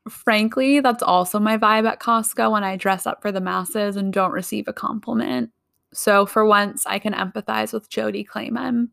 Frankly, 0.07 0.81
that's 0.81 1.01
also 1.01 1.39
my 1.39 1.57
vibe 1.57 1.89
at 1.89 1.99
Costco 1.99 2.51
when 2.51 2.63
I 2.63 2.75
dress 2.77 3.07
up 3.07 3.23
for 3.23 3.31
the 3.31 3.41
masses 3.41 3.95
and 3.95 4.13
don't 4.13 4.31
receive 4.31 4.67
a 4.67 4.73
compliment. 4.73 5.49
So 5.91 6.27
for 6.27 6.45
once, 6.45 6.85
I 6.85 6.99
can 6.99 7.13
empathize 7.13 7.73
with 7.73 7.89
Jody 7.89 8.23
Claman. 8.23 8.91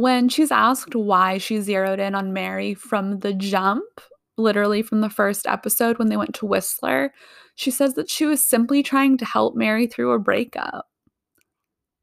When 0.00 0.30
she's 0.30 0.50
asked 0.50 0.94
why 0.94 1.36
she 1.36 1.60
zeroed 1.60 2.00
in 2.00 2.14
on 2.14 2.32
Mary 2.32 2.72
from 2.72 3.18
the 3.18 3.34
jump, 3.34 4.00
literally 4.38 4.80
from 4.80 5.02
the 5.02 5.10
first 5.10 5.46
episode 5.46 5.98
when 5.98 6.08
they 6.08 6.16
went 6.16 6.34
to 6.36 6.46
Whistler, 6.46 7.12
she 7.54 7.70
says 7.70 7.96
that 7.96 8.08
she 8.08 8.24
was 8.24 8.42
simply 8.42 8.82
trying 8.82 9.18
to 9.18 9.26
help 9.26 9.54
Mary 9.54 9.86
through 9.86 10.12
a 10.12 10.18
breakup. 10.18 10.86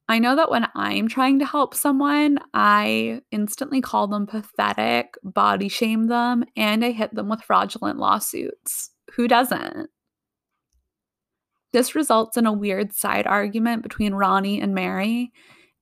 I 0.07 0.19
know 0.19 0.36
that 0.36 0.51
when 0.51 0.67
I'm 0.75 1.07
trying 1.07 1.39
to 1.39 1.45
help 1.45 1.73
someone, 1.73 2.38
I 2.53 3.21
instantly 3.31 3.81
call 3.81 4.07
them 4.07 4.27
pathetic, 4.27 5.15
body 5.23 5.67
shame 5.67 6.05
them, 6.05 6.45
and 6.55 6.86
I 6.86 6.91
hit 6.91 7.15
them 7.15 7.29
with 7.29 7.41
fraudulent 7.41 7.97
lawsuits. 7.97 8.91
Who 9.15 9.27
doesn't? 9.27 9.89
This 11.73 11.95
results 11.95 12.38
in 12.38 12.45
a 12.45 12.53
weird 12.53 12.93
side 12.93 13.25
argument 13.25 13.81
between 13.81 14.13
Ronnie 14.13 14.62
and 14.62 14.75
Mary. 14.75 15.31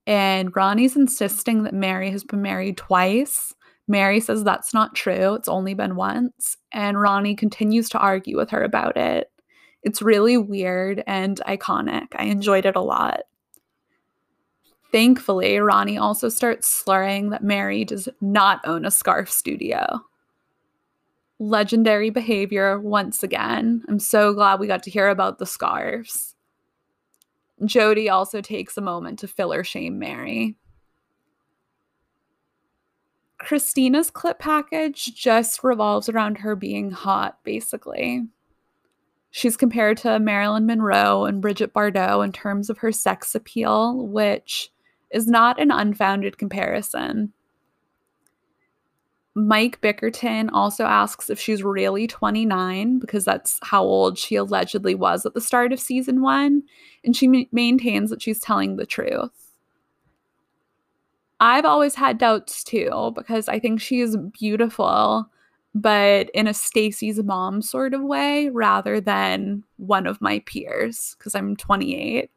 And 0.06 0.54
Ronnie's 0.54 0.96
insisting 0.96 1.64
that 1.64 1.74
Mary 1.74 2.10
has 2.10 2.22
been 2.22 2.42
married 2.42 2.76
twice. 2.76 3.54
Mary 3.88 4.20
says 4.20 4.44
that's 4.44 4.74
not 4.74 4.94
true, 4.94 5.34
it's 5.34 5.48
only 5.48 5.74
been 5.74 5.96
once. 5.96 6.56
And 6.72 7.00
Ronnie 7.00 7.36
continues 7.36 7.88
to 7.90 7.98
argue 7.98 8.36
with 8.36 8.50
her 8.50 8.62
about 8.62 8.96
it. 8.96 9.30
It's 9.82 10.02
really 10.02 10.36
weird 10.36 11.02
and 11.06 11.40
iconic. 11.46 12.08
I 12.16 12.24
enjoyed 12.24 12.66
it 12.66 12.76
a 12.76 12.80
lot. 12.80 13.20
Thankfully, 14.92 15.58
Ronnie 15.58 15.98
also 15.98 16.28
starts 16.28 16.66
slurring 16.66 17.30
that 17.30 17.44
Mary 17.44 17.84
does 17.84 18.08
not 18.20 18.60
own 18.64 18.84
a 18.84 18.90
scarf 18.90 19.30
studio. 19.30 20.00
Legendary 21.38 22.10
behavior 22.10 22.80
once 22.80 23.22
again. 23.22 23.84
I'm 23.88 23.98
so 23.98 24.32
glad 24.32 24.58
we 24.58 24.66
got 24.66 24.82
to 24.84 24.90
hear 24.90 25.08
about 25.08 25.38
the 25.38 25.46
scarves. 25.46 26.35
Jody 27.64 28.08
also 28.08 28.40
takes 28.40 28.76
a 28.76 28.82
moment 28.82 29.18
to 29.20 29.28
filler 29.28 29.64
shame 29.64 29.98
Mary. 29.98 30.56
Christina's 33.38 34.10
clip 34.10 34.38
package 34.38 35.14
just 35.14 35.62
revolves 35.62 36.08
around 36.08 36.38
her 36.38 36.56
being 36.56 36.90
hot, 36.90 37.38
basically. 37.44 38.26
She's 39.30 39.56
compared 39.56 39.98
to 39.98 40.18
Marilyn 40.18 40.66
Monroe 40.66 41.24
and 41.24 41.42
Brigitte 41.42 41.74
Bardot 41.74 42.24
in 42.24 42.32
terms 42.32 42.70
of 42.70 42.78
her 42.78 42.92
sex 42.92 43.34
appeal, 43.34 44.06
which 44.06 44.72
is 45.10 45.26
not 45.26 45.60
an 45.60 45.70
unfounded 45.70 46.38
comparison. 46.38 47.32
Mike 49.36 49.82
Bickerton 49.82 50.48
also 50.50 50.84
asks 50.84 51.28
if 51.28 51.38
she's 51.38 51.62
really 51.62 52.06
29 52.06 52.98
because 52.98 53.22
that's 53.22 53.58
how 53.62 53.82
old 53.82 54.16
she 54.16 54.34
allegedly 54.34 54.94
was 54.94 55.26
at 55.26 55.34
the 55.34 55.42
start 55.42 55.74
of 55.74 55.78
season 55.78 56.22
one, 56.22 56.62
and 57.04 57.14
she 57.14 57.28
ma- 57.28 57.42
maintains 57.52 58.08
that 58.08 58.22
she's 58.22 58.40
telling 58.40 58.76
the 58.76 58.86
truth. 58.86 59.52
I've 61.38 61.66
always 61.66 61.94
had 61.94 62.16
doubts 62.16 62.64
too 62.64 63.12
because 63.14 63.46
I 63.46 63.58
think 63.58 63.78
she 63.78 64.00
is 64.00 64.16
beautiful, 64.16 65.28
but 65.74 66.30
in 66.30 66.46
a 66.46 66.54
Stacy's 66.54 67.22
mom 67.22 67.60
sort 67.60 67.92
of 67.92 68.02
way 68.02 68.48
rather 68.48 69.02
than 69.02 69.64
one 69.76 70.06
of 70.06 70.22
my 70.22 70.38
peers 70.46 71.14
because 71.18 71.34
I'm 71.34 71.56
28. 71.56 72.30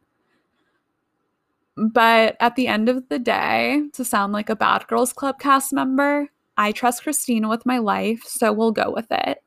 But 1.77 2.35
at 2.41 2.57
the 2.57 2.67
end 2.67 2.89
of 2.89 3.07
the 3.07 3.19
day, 3.19 3.83
to 3.93 4.03
sound 4.03 4.33
like 4.33 4.49
a 4.49 4.55
Bad 4.57 4.85
Girls 4.88 5.13
Club 5.13 5.39
cast 5.39 5.71
member, 5.71 6.27
I 6.59 6.73
trust 6.73 7.03
Christina 7.03 7.47
with 7.47 7.65
my 7.65 7.77
life, 7.77 8.21
so 8.25 8.51
we'll 8.51 8.73
go 8.73 8.91
with 8.91 9.07
it. 9.09 9.41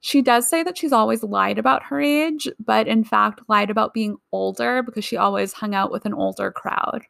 She 0.00 0.22
does 0.22 0.48
say 0.48 0.62
that 0.62 0.78
she's 0.78 0.90
always 0.90 1.22
lied 1.22 1.58
about 1.58 1.82
her 1.82 2.00
age, 2.00 2.48
but 2.58 2.88
in 2.88 3.04
fact 3.04 3.42
lied 3.46 3.68
about 3.68 3.92
being 3.92 4.16
older 4.32 4.82
because 4.82 5.04
she 5.04 5.18
always 5.18 5.52
hung 5.52 5.74
out 5.74 5.92
with 5.92 6.06
an 6.06 6.14
older 6.14 6.50
crowd. 6.50 7.02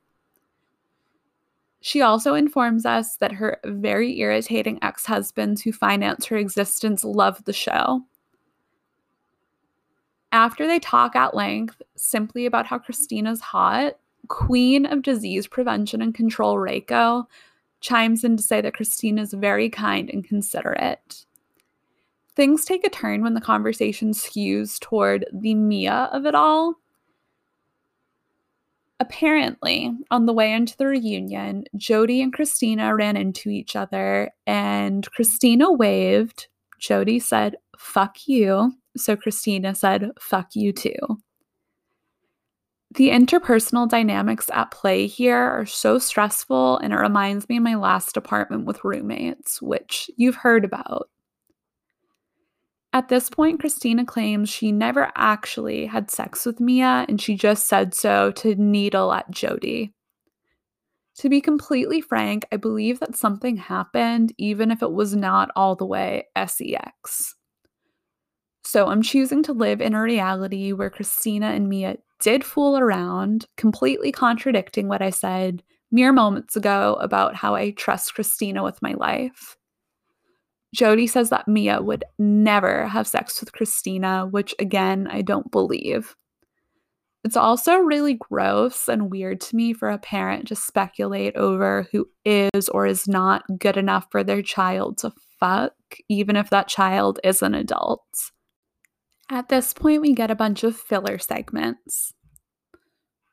She 1.80 2.02
also 2.02 2.34
informs 2.34 2.84
us 2.84 3.18
that 3.18 3.30
her 3.30 3.60
very 3.64 4.18
irritating 4.18 4.80
ex 4.82 5.06
husbands 5.06 5.62
who 5.62 5.70
finance 5.70 6.26
her 6.26 6.36
existence 6.36 7.04
love 7.04 7.44
the 7.44 7.52
show. 7.52 8.02
After 10.32 10.66
they 10.66 10.80
talk 10.80 11.14
at 11.14 11.36
length 11.36 11.80
simply 11.94 12.46
about 12.46 12.66
how 12.66 12.80
Christina's 12.80 13.40
hot, 13.40 13.92
Queen 14.26 14.86
of 14.86 15.02
Disease 15.02 15.46
Prevention 15.46 16.02
and 16.02 16.12
Control 16.12 16.56
Reiko 16.56 17.26
chimes 17.80 18.24
in 18.24 18.36
to 18.36 18.42
say 18.42 18.60
that 18.60 18.74
Christina 18.74 19.22
is 19.22 19.32
very 19.32 19.68
kind 19.70 20.10
and 20.10 20.24
considerate. 20.24 21.24
Things 22.36 22.64
take 22.64 22.86
a 22.86 22.90
turn 22.90 23.22
when 23.22 23.34
the 23.34 23.40
conversation 23.40 24.12
skews 24.12 24.78
toward 24.78 25.26
the 25.32 25.54
Mia 25.54 26.08
of 26.12 26.26
it 26.26 26.34
all. 26.34 26.74
Apparently, 29.00 29.92
on 30.10 30.26
the 30.26 30.32
way 30.32 30.52
into 30.52 30.76
the 30.76 30.86
reunion, 30.86 31.64
Jody 31.76 32.20
and 32.20 32.32
Christina 32.32 32.94
ran 32.94 33.16
into 33.16 33.48
each 33.48 33.74
other, 33.74 34.30
and 34.46 35.10
Christina 35.12 35.72
waved. 35.72 36.48
Jody 36.78 37.18
said, 37.18 37.56
fuck 37.78 38.28
you. 38.28 38.72
So 38.96 39.16
Christina 39.16 39.74
said, 39.74 40.10
fuck 40.20 40.50
you 40.54 40.72
too. 40.72 40.98
The 42.92 43.10
interpersonal 43.10 43.88
dynamics 43.88 44.50
at 44.52 44.72
play 44.72 45.06
here 45.06 45.38
are 45.38 45.66
so 45.66 45.98
stressful, 45.98 46.78
and 46.78 46.92
it 46.92 46.96
reminds 46.96 47.48
me 47.48 47.58
of 47.58 47.62
my 47.62 47.76
last 47.76 48.16
apartment 48.16 48.64
with 48.64 48.82
roommates, 48.82 49.62
which 49.62 50.10
you've 50.16 50.36
heard 50.36 50.64
about. 50.64 51.08
At 52.92 53.08
this 53.08 53.30
point, 53.30 53.60
Christina 53.60 54.04
claims 54.04 54.48
she 54.48 54.72
never 54.72 55.12
actually 55.14 55.86
had 55.86 56.10
sex 56.10 56.44
with 56.44 56.58
Mia 56.58 57.06
and 57.08 57.20
she 57.20 57.36
just 57.36 57.68
said 57.68 57.94
so 57.94 58.32
to 58.32 58.56
needle 58.56 59.12
at 59.12 59.30
Jody. 59.30 59.94
To 61.18 61.28
be 61.28 61.40
completely 61.40 62.00
frank, 62.00 62.46
I 62.50 62.56
believe 62.56 62.98
that 62.98 63.14
something 63.14 63.56
happened, 63.56 64.32
even 64.38 64.72
if 64.72 64.82
it 64.82 64.90
was 64.90 65.14
not 65.14 65.50
all 65.54 65.76
the 65.76 65.86
way 65.86 66.26
sex. 66.36 67.36
So 68.64 68.88
I'm 68.88 69.02
choosing 69.02 69.42
to 69.44 69.52
live 69.52 69.80
in 69.80 69.94
a 69.94 70.02
reality 70.02 70.72
where 70.72 70.90
Christina 70.90 71.46
and 71.46 71.68
Mia 71.68 71.96
did 72.20 72.44
fool 72.44 72.78
around, 72.78 73.46
completely 73.56 74.12
contradicting 74.12 74.88
what 74.88 75.02
I 75.02 75.10
said 75.10 75.62
mere 75.90 76.12
moments 76.12 76.56
ago 76.56 76.96
about 77.00 77.34
how 77.34 77.54
I 77.54 77.70
trust 77.70 78.14
Christina 78.14 78.62
with 78.62 78.80
my 78.82 78.92
life. 78.92 79.56
Jody 80.74 81.06
says 81.06 81.30
that 81.30 81.48
Mia 81.48 81.82
would 81.82 82.04
never 82.18 82.86
have 82.86 83.06
sex 83.06 83.40
with 83.40 83.52
Christina, 83.52 84.26
which 84.30 84.54
again, 84.58 85.08
I 85.10 85.22
don't 85.22 85.50
believe. 85.50 86.14
It's 87.24 87.36
also 87.36 87.76
really 87.76 88.14
gross 88.14 88.88
and 88.88 89.10
weird 89.10 89.40
to 89.42 89.56
me 89.56 89.72
for 89.74 89.90
a 89.90 89.98
parent 89.98 90.48
to 90.48 90.56
speculate 90.56 91.36
over 91.36 91.86
who 91.92 92.08
is 92.24 92.68
or 92.70 92.86
is 92.86 93.06
not 93.06 93.42
good 93.58 93.76
enough 93.76 94.06
for 94.10 94.24
their 94.24 94.42
child 94.42 94.98
to 94.98 95.12
fuck, 95.38 95.74
even 96.08 96.36
if 96.36 96.50
that 96.50 96.68
child 96.68 97.18
is 97.22 97.42
an 97.42 97.54
adult. 97.54 98.30
At 99.30 99.48
this 99.48 99.72
point, 99.72 100.02
we 100.02 100.12
get 100.12 100.30
a 100.30 100.34
bunch 100.34 100.64
of 100.64 100.76
filler 100.76 101.18
segments. 101.18 102.12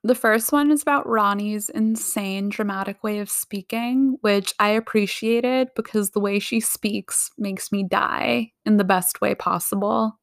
The 0.04 0.14
first 0.14 0.52
one 0.52 0.72
is 0.72 0.84
about 0.84 1.08
Ronnie's 1.08 1.70
insane 1.70 2.50
dramatic 2.50 3.04
way 3.04 3.18
of 3.18 3.32
speaking, 3.32 4.18
which 4.22 4.54
I 4.60 4.70
appreciated 4.70 5.70
because 5.76 6.12
the 6.12 6.20
way 6.20 6.38
she 6.38 6.60
speaks 6.60 7.32
makes 7.38 7.72
me 7.72 7.84
die 7.84 8.52
in 8.64 8.78
the 8.78 8.84
best 8.84 9.22
way 9.22 9.34
possible. 9.34 10.20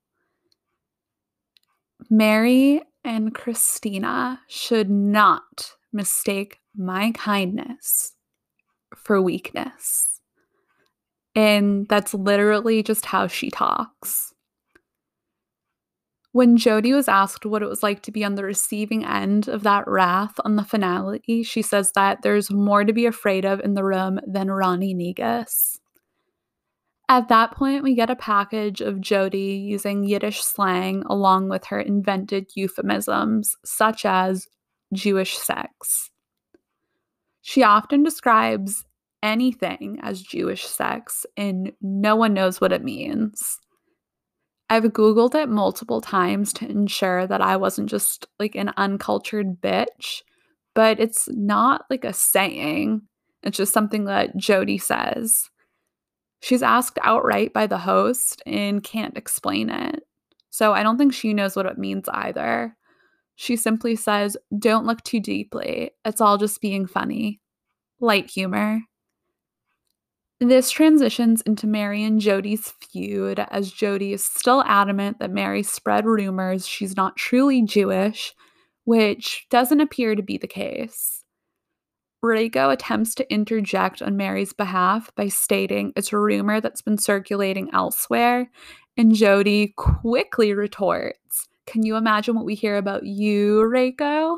Mary 2.09 2.81
and 3.03 3.35
Christina 3.35 4.41
should 4.49 4.89
not 4.89 5.73
mistake 5.93 6.61
my 6.77 7.11
kindness 7.13 8.13
for 8.97 9.21
weakness. 9.21 10.21
And 11.35 11.89
that's 11.89 12.15
literally 12.15 12.85
just 12.85 13.07
how 13.07 13.27
she 13.27 13.51
talks. 13.51 14.34
When 16.35 16.57
Jody 16.57 16.93
was 16.93 17.07
asked 17.07 17.47
what 17.47 17.63
it 17.63 17.69
was 17.69 17.85
like 17.85 18.03
to 18.03 18.11
be 18.11 18.25
on 18.25 18.35
the 18.35 18.43
receiving 18.43 19.05
end 19.05 19.47
of 19.47 19.63
that 19.63 19.87
wrath 19.87 20.35
on 20.45 20.57
the 20.57 20.65
finale, 20.65 21.45
she 21.45 21.63
says 21.63 21.93
that 21.93 22.23
there's 22.23 22.51
more 22.51 22.83
to 22.85 22.93
be 22.93 23.07
afraid 23.07 23.45
of 23.45 23.61
in 23.61 23.75
the 23.75 23.85
room 23.85 24.19
than 24.27 24.51
Ronnie 24.51 24.95
Negus. 24.95 25.79
At 27.09 27.29
that 27.29 27.53
point, 27.53 27.85
we 27.85 27.95
get 27.95 28.11
a 28.11 28.17
package 28.17 28.81
of 28.81 29.01
Jody 29.01 29.63
using 29.65 30.03
Yiddish 30.03 30.43
slang 30.43 31.05
along 31.07 31.51
with 31.51 31.67
her 31.67 31.79
invented 31.79 32.51
euphemisms, 32.57 33.57
such 33.65 34.05
as 34.05 34.49
Jewish 34.93 35.39
sex. 35.39 36.11
She 37.43 37.63
often 37.63 38.03
describes 38.03 38.85
anything 39.23 40.01
as 40.03 40.21
Jewish 40.21 40.67
sex, 40.67 41.27
and 41.37 41.71
no 41.81 42.17
one 42.17 42.35
knows 42.35 42.61
what 42.61 42.73
it 42.73 42.83
means. 42.83 43.61
I've 44.71 44.85
Googled 44.85 45.35
it 45.35 45.49
multiple 45.49 46.01
times 46.01 46.53
to 46.55 46.69
ensure 46.69 47.27
that 47.27 47.41
I 47.41 47.57
wasn't 47.57 47.91
just 47.91 48.27
like 48.39 48.55
an 48.55 48.73
uncultured 48.77 49.61
bitch, 49.61 50.23
but 50.75 50.99
it's 50.99 51.29
not 51.31 51.85
like 51.91 52.05
a 52.05 52.13
saying. 52.13 53.03
It's 53.43 53.57
just 53.57 53.75
something 53.75 54.05
that 54.05 54.37
Jody 54.37 54.79
says. 54.79 55.51
She's 56.41 56.63
asked 56.63 56.99
outright 57.03 57.53
by 57.53 57.67
the 57.67 57.79
host 57.79 58.43
and 58.47 58.83
can't 58.83 59.17
explain 59.17 59.71
it. 59.71 60.03
So 60.51 60.73
I 60.73 60.83
don't 60.83 60.99
think 60.99 61.13
she 61.13 61.35
knows 61.35 61.57
what 61.57 61.67
it 61.67 61.79
means 61.79 62.09
either. 62.09 62.77
She 63.37 63.57
simply 63.57 63.97
says, 63.97 64.37
Don't 64.59 64.87
look 64.87 65.03
too 65.03 65.21
deeply. 65.21 65.91
It's 66.05 66.21
all 66.21 66.39
just 66.39 66.61
being 66.61 66.87
funny. 66.87 67.41
Light 68.01 68.31
humor. 68.31 68.81
This 70.47 70.71
transitions 70.71 71.41
into 71.41 71.67
Mary 71.67 72.05
and 72.05 72.21
Jody's 72.21 72.75
feud 72.79 73.39
as 73.51 73.73
Jody 73.73 74.13
is 74.13 74.23
still 74.23 74.63
adamant 74.67 75.19
that 75.19 75.31
Mary 75.31 75.63
spread 75.63 76.05
rumors 76.05 76.69
she's 76.69 76.99
not 76.99 77.17
truly 77.17 77.63
Jewish, 77.63 78.35
which 78.85 79.47
doesn't 79.49 79.81
appear 79.81 80.15
to 80.15 80.23
be 80.23 80.37
the 80.37 80.47
case. 80.47 81.25
Reiko 82.23 82.71
attempts 82.71 83.15
to 83.15 83.33
interject 83.33 84.03
on 84.03 84.19
Mary's 84.19 84.53
behalf 84.53 85.11
by 85.17 85.29
stating 85.29 85.95
it's 85.97 86.13
a 86.13 86.19
rumor 86.19 86.61
that's 86.61 86.83
been 86.83 86.99
circulating 86.99 87.71
elsewhere, 87.73 88.51
and 88.99 89.15
Jody 89.15 89.73
quickly 89.79 90.53
retorts, 90.53 91.49
Can 91.67 91.85
you 91.85 91.97
imagine 91.97 92.35
what 92.37 92.45
we 92.45 92.55
hear 92.55 92.77
about 92.77 93.07
you, 93.07 93.63
Reiko? 93.63 94.37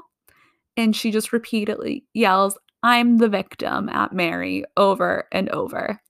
And 0.77 0.95
she 0.95 1.11
just 1.11 1.33
repeatedly 1.33 2.05
yells, 2.15 2.57
I'm 2.83 3.19
the 3.19 3.29
victim 3.29 3.89
at 3.89 4.13
Mary 4.13 4.65
over 4.77 5.27
and 5.33 5.49
over. 5.51 6.01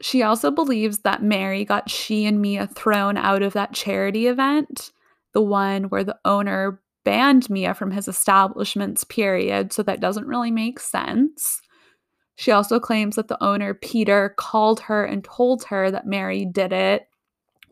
She 0.00 0.22
also 0.22 0.50
believes 0.50 0.98
that 1.00 1.22
Mary 1.22 1.64
got 1.64 1.90
she 1.90 2.26
and 2.26 2.40
Mia 2.40 2.66
thrown 2.66 3.16
out 3.16 3.42
of 3.42 3.52
that 3.54 3.72
charity 3.72 4.26
event, 4.26 4.92
the 5.32 5.42
one 5.42 5.84
where 5.84 6.04
the 6.04 6.18
owner 6.24 6.80
banned 7.04 7.48
Mia 7.50 7.74
from 7.74 7.90
his 7.90 8.06
establishments, 8.06 9.02
period. 9.04 9.72
So 9.72 9.82
that 9.82 10.00
doesn't 10.00 10.26
really 10.26 10.50
make 10.50 10.78
sense. 10.78 11.60
She 12.36 12.52
also 12.52 12.78
claims 12.78 13.16
that 13.16 13.26
the 13.26 13.42
owner, 13.42 13.74
Peter, 13.74 14.34
called 14.36 14.80
her 14.80 15.04
and 15.04 15.24
told 15.24 15.64
her 15.64 15.90
that 15.90 16.06
Mary 16.06 16.44
did 16.44 16.72
it, 16.72 17.08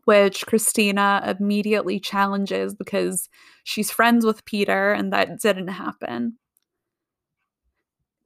which 0.07 0.45
Christina 0.47 1.37
immediately 1.39 2.01
challenges 2.01 2.75
because 2.75 3.29
she's 3.63 3.93
friends 3.93 4.27
with 4.27 4.45
Peter 4.45 4.93
and 4.93 5.13
that 5.13 5.39
didn't 5.41 5.69
happen. 5.69 6.39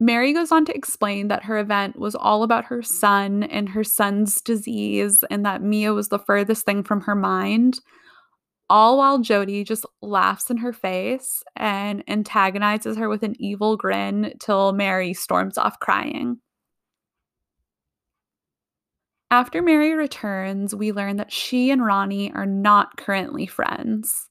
Mary 0.01 0.33
goes 0.33 0.51
on 0.51 0.65
to 0.65 0.75
explain 0.75 1.27
that 1.27 1.43
her 1.43 1.59
event 1.59 1.95
was 1.95 2.15
all 2.15 2.41
about 2.41 2.65
her 2.65 2.81
son 2.81 3.43
and 3.43 3.69
her 3.69 3.83
son's 3.83 4.41
disease, 4.41 5.23
and 5.29 5.45
that 5.45 5.61
Mia 5.61 5.93
was 5.93 6.07
the 6.07 6.17
furthest 6.17 6.65
thing 6.65 6.81
from 6.81 7.01
her 7.01 7.13
mind. 7.13 7.79
All 8.67 8.97
while 8.97 9.19
Jody 9.19 9.63
just 9.63 9.85
laughs 10.01 10.49
in 10.49 10.57
her 10.57 10.73
face 10.73 11.43
and 11.55 12.03
antagonizes 12.07 12.97
her 12.97 13.09
with 13.09 13.21
an 13.21 13.35
evil 13.37 13.77
grin 13.77 14.33
till 14.39 14.73
Mary 14.73 15.13
storms 15.13 15.55
off 15.55 15.79
crying. 15.79 16.39
After 19.29 19.61
Mary 19.61 19.93
returns, 19.93 20.73
we 20.73 20.91
learn 20.91 21.17
that 21.17 21.31
she 21.31 21.69
and 21.69 21.85
Ronnie 21.85 22.33
are 22.33 22.47
not 22.47 22.97
currently 22.97 23.45
friends. 23.45 24.29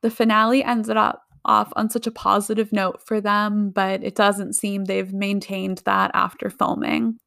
The 0.00 0.10
finale 0.10 0.64
ends 0.64 0.88
it 0.88 0.96
up 0.96 1.20
off 1.44 1.72
on 1.76 1.90
such 1.90 2.06
a 2.06 2.12
positive 2.12 2.72
note 2.72 3.00
for 3.06 3.20
them, 3.20 3.70
but 3.70 4.02
it 4.02 4.14
doesn't 4.14 4.54
seem 4.54 4.84
they've 4.84 5.12
maintained 5.12 5.82
that 5.84 6.10
after 6.14 6.50
filming. 6.50 7.18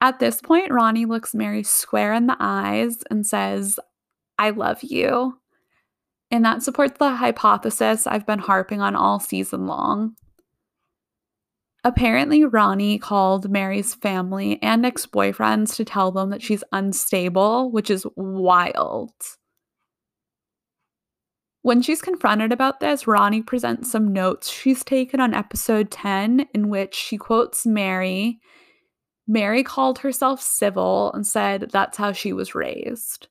At 0.00 0.18
this 0.18 0.40
point, 0.40 0.72
Ronnie 0.72 1.06
looks 1.06 1.34
Mary 1.34 1.62
square 1.62 2.12
in 2.12 2.26
the 2.26 2.36
eyes 2.38 2.98
and 3.10 3.26
says, 3.26 3.78
I 4.38 4.50
love 4.50 4.82
you. 4.82 5.38
And 6.30 6.44
that 6.44 6.62
supports 6.62 6.98
the 6.98 7.16
hypothesis 7.16 8.06
I've 8.06 8.26
been 8.26 8.40
harping 8.40 8.80
on 8.80 8.94
all 8.94 9.20
season 9.20 9.66
long. 9.66 10.16
Apparently, 11.84 12.44
Ronnie 12.44 12.98
called 12.98 13.48
Mary's 13.48 13.94
family 13.94 14.58
and 14.60 14.84
ex 14.84 15.06
boyfriends 15.06 15.76
to 15.76 15.84
tell 15.84 16.10
them 16.10 16.30
that 16.30 16.42
she's 16.42 16.64
unstable, 16.72 17.70
which 17.70 17.90
is 17.90 18.04
wild. 18.16 19.12
When 21.66 21.82
she's 21.82 22.00
confronted 22.00 22.52
about 22.52 22.78
this, 22.78 23.08
Ronnie 23.08 23.42
presents 23.42 23.90
some 23.90 24.12
notes 24.12 24.48
she's 24.48 24.84
taken 24.84 25.18
on 25.18 25.34
episode 25.34 25.90
10, 25.90 26.46
in 26.54 26.68
which 26.68 26.94
she 26.94 27.18
quotes 27.18 27.66
Mary. 27.66 28.38
Mary 29.26 29.64
called 29.64 29.98
herself 29.98 30.40
civil 30.40 31.12
and 31.12 31.26
said 31.26 31.70
that's 31.72 31.98
how 31.98 32.12
she 32.12 32.32
was 32.32 32.54
raised. 32.54 33.26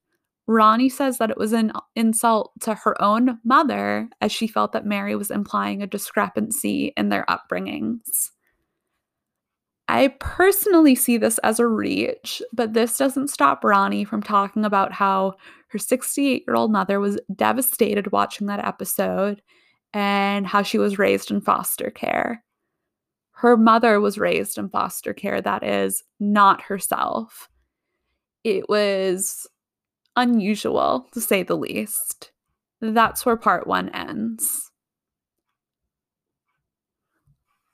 Ronnie 0.48 0.90
says 0.90 1.18
that 1.18 1.30
it 1.30 1.38
was 1.38 1.54
an 1.54 1.72
insult 1.96 2.52
to 2.60 2.76
her 2.76 3.02
own 3.02 3.40
mother, 3.46 4.10
as 4.20 4.34
she 4.34 4.48
felt 4.48 4.74
that 4.74 4.86
Mary 4.86 5.16
was 5.16 5.32
implying 5.32 5.82
a 5.82 5.88
discrepancy 5.88 6.92
in 6.98 7.08
their 7.08 7.24
upbringings. 7.30 8.32
I 9.88 10.10
personally 10.20 10.96
see 10.96 11.18
this 11.18 11.38
as 11.38 11.62
a 11.62 11.68
reach, 11.68 12.42
but 12.52 12.74
this 12.74 12.98
doesn't 12.98 13.30
stop 13.30 13.64
Ronnie 13.64 14.04
from 14.04 14.22
talking 14.22 14.66
about 14.66 14.92
how 14.92 15.36
her 15.76 15.80
68 15.80 16.46
year 16.48 16.56
old 16.56 16.72
mother 16.72 17.02
was 17.02 17.20
devastated 17.36 18.14
watching 18.14 18.48
that 18.48 18.66
episode 18.66 19.42
and 19.92 20.48
how 20.48 20.62
she 20.62 20.78
was 20.78 20.98
raised 20.98 21.32
in 21.32 21.42
foster 21.42 21.92
care. 21.92 22.42
Her 23.32 23.58
mother 23.58 24.00
was 24.00 24.18
raised 24.18 24.58
in 24.58 24.70
foster 24.70 25.14
care, 25.14 25.42
that 25.42 25.64
is, 25.64 26.02
not 26.18 26.62
herself. 26.62 27.50
It 28.46 28.70
was 28.70 29.46
unusual, 30.16 31.10
to 31.12 31.20
say 31.20 31.44
the 31.44 31.58
least. 31.58 32.32
That's 32.80 33.26
where 33.26 33.36
part 33.36 33.68
one 33.68 33.90
ends. 33.90 34.72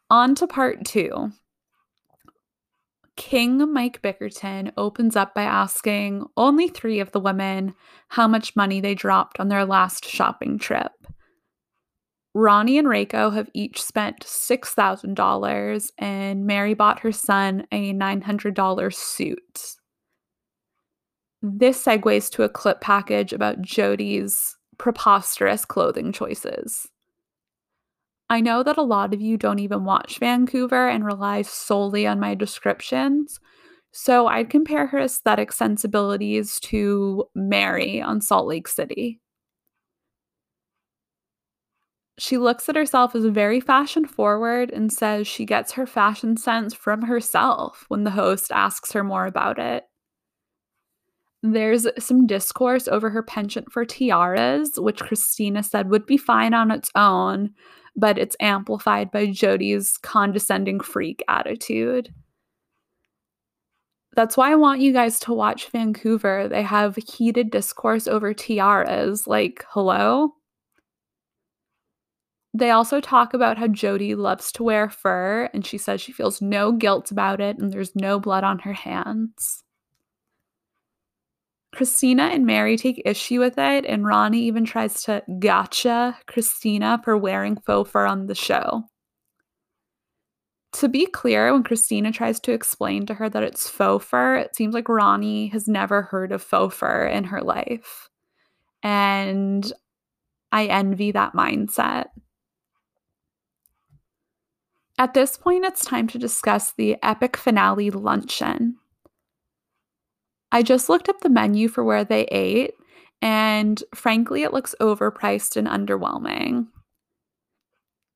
On 0.09 0.33
to 0.33 0.47
part 0.47 0.85
two. 0.85 1.31
King 3.17 3.71
Mike 3.74 4.02
Bickerton 4.02 4.71
opens 4.78 5.15
up 5.15 5.36
by 5.36 5.43
asking 5.43 6.26
only 6.38 6.67
three 6.67 7.00
of 7.00 7.12
the 7.12 7.19
women 7.19 7.76
how 8.10 8.28
much 8.28 8.56
money 8.56 8.80
they 8.80 8.95
dropped 8.95 9.39
on 9.39 9.50
their 9.50 9.65
last 9.65 10.06
shopping 10.06 10.58
trip. 10.58 10.91
Ronnie 12.34 12.78
and 12.78 12.88
Reiko 12.88 13.34
have 13.34 13.50
each 13.54 13.82
spent 13.84 14.21
$6,000, 14.21 15.91
and 15.97 16.45
Mary 16.45 16.74
bought 16.74 17.00
her 17.02 17.12
son 17.12 17.67
a 17.71 17.93
$900 17.93 18.93
suit. 18.93 19.76
This 21.41 21.84
segues 21.84 22.30
to 22.32 22.43
a 22.43 22.50
clip 22.50 22.80
package 22.80 23.34
about 23.34 23.62
Jody's 23.62 24.56
preposterous 24.78 25.65
clothing 25.65 26.13
choices. 26.13 26.88
I 28.31 28.39
know 28.39 28.63
that 28.63 28.77
a 28.77 28.81
lot 28.81 29.13
of 29.13 29.19
you 29.19 29.35
don't 29.35 29.59
even 29.59 29.83
watch 29.83 30.17
Vancouver 30.19 30.87
and 30.87 31.05
rely 31.05 31.41
solely 31.41 32.07
on 32.07 32.17
my 32.17 32.33
descriptions. 32.33 33.41
So 33.91 34.27
I'd 34.27 34.49
compare 34.49 34.87
her 34.87 34.99
aesthetic 34.99 35.51
sensibilities 35.51 36.57
to 36.61 37.25
Mary 37.35 38.01
on 38.01 38.21
Salt 38.21 38.47
Lake 38.47 38.69
City. 38.69 39.19
She 42.17 42.37
looks 42.37 42.69
at 42.69 42.77
herself 42.77 43.15
as 43.15 43.25
very 43.25 43.59
fashion 43.59 44.05
forward 44.05 44.71
and 44.71 44.93
says 44.93 45.27
she 45.27 45.43
gets 45.43 45.73
her 45.73 45.85
fashion 45.85 46.37
sense 46.37 46.73
from 46.73 47.01
herself 47.01 47.83
when 47.89 48.05
the 48.05 48.11
host 48.11 48.49
asks 48.49 48.93
her 48.93 49.03
more 49.03 49.25
about 49.25 49.59
it. 49.59 49.83
There's 51.43 51.85
some 51.99 52.27
discourse 52.27 52.87
over 52.87 53.09
her 53.09 53.23
penchant 53.23 53.73
for 53.73 53.83
tiaras, 53.83 54.79
which 54.79 55.01
Christina 55.01 55.63
said 55.63 55.89
would 55.89 56.05
be 56.05 56.15
fine 56.15 56.53
on 56.53 56.71
its 56.71 56.91
own, 56.95 57.49
but 57.95 58.17
it's 58.17 58.36
amplified 58.39 59.12
by 59.12 59.27
Jody's 59.27 59.97
condescending 59.97 60.80
freak 60.80 61.23
attitude. 61.27 62.13
That's 64.15 64.36
why 64.36 64.51
I 64.51 64.56
want 64.56 64.82
you 64.82 64.91
guys 64.91 65.19
to 65.21 65.34
watch 65.34 65.69
Vancouver. 65.69 66.47
They 66.49 66.63
have 66.63 66.97
heated 66.97 67.49
discourse 67.49 68.08
over 68.08 68.34
tiaras. 68.34 69.25
Like, 69.25 69.65
hello? 69.69 70.34
They 72.54 72.71
also 72.71 72.99
talk 72.99 73.34
about 73.34 73.58
how 73.58 73.67
Jody 73.67 74.13
loves 74.13 74.51
to 74.54 74.63
wear 74.63 74.89
fur, 74.89 75.49
and 75.54 75.65
she 75.65 75.77
says 75.77 76.01
she 76.01 76.12
feels 76.12 76.41
no 76.41 76.73
guilt 76.73 77.10
about 77.10 77.39
it 77.39 77.58
and 77.58 77.71
there's 77.71 77.95
no 77.95 78.19
blood 78.19 78.43
on 78.43 78.60
her 78.60 78.73
hands. 78.73 79.63
Christina 81.73 82.23
and 82.23 82.45
Mary 82.45 82.77
take 82.77 83.01
issue 83.05 83.39
with 83.39 83.57
it, 83.57 83.86
and 83.86 84.05
Ronnie 84.05 84.43
even 84.43 84.65
tries 84.65 85.03
to 85.03 85.23
gotcha 85.39 86.17
Christina 86.27 86.99
for 87.03 87.17
wearing 87.17 87.55
faux 87.55 87.89
fur 87.89 88.05
on 88.05 88.27
the 88.27 88.36
show. 88.36 88.84
To 90.73 90.88
be 90.89 91.05
clear, 91.05 91.51
when 91.51 91.63
Christina 91.63 92.12
tries 92.12 92.39
to 92.41 92.53
explain 92.53 93.05
to 93.05 93.13
her 93.15 93.29
that 93.29 93.43
it's 93.43 93.69
faux 93.69 94.05
fur, 94.05 94.36
it 94.38 94.55
seems 94.55 94.73
like 94.73 94.89
Ronnie 94.89 95.47
has 95.47 95.67
never 95.67 96.03
heard 96.03 96.31
of 96.31 96.41
faux 96.41 96.75
fur 96.75 97.05
in 97.05 97.25
her 97.25 97.41
life. 97.41 98.10
And 98.84 99.71
I 100.51 100.65
envy 100.65 101.11
that 101.11 101.34
mindset. 101.34 102.07
At 104.97 105.13
this 105.13 105.38
point, 105.38 105.65
it's 105.65 105.86
time 105.86 106.07
to 106.09 106.19
discuss 106.19 106.74
the 106.74 106.97
epic 107.01 107.36
finale 107.36 107.89
luncheon. 107.89 108.78
I 110.52 110.64
just 110.64 110.89
looked 110.89 111.10
up 111.10 111.22
the 111.22 111.30
menu 111.30 111.68
for 111.68 111.84
where 111.84 112.04
they 112.04 112.26
ate, 112.26 112.74
and 113.22 113.82
frankly, 113.95 114.43
it 114.43 114.54
looks 114.54 114.76
overpriced 114.82 115.56
and 115.56 115.68
underwhelming. 115.68 116.68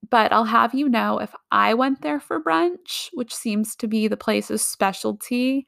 But 0.10 0.32
I'll 0.32 0.46
have 0.46 0.74
you 0.74 0.88
know 0.90 1.20
if 1.20 1.34
I 1.52 1.74
went 1.74 2.02
there 2.02 2.20
for 2.20 2.42
brunch, 2.42 3.10
which 3.14 3.34
seems 3.34 3.76
to 3.78 3.88
be 3.88 4.08
the 4.08 4.18
place's 4.18 4.62
specialty, 4.62 5.68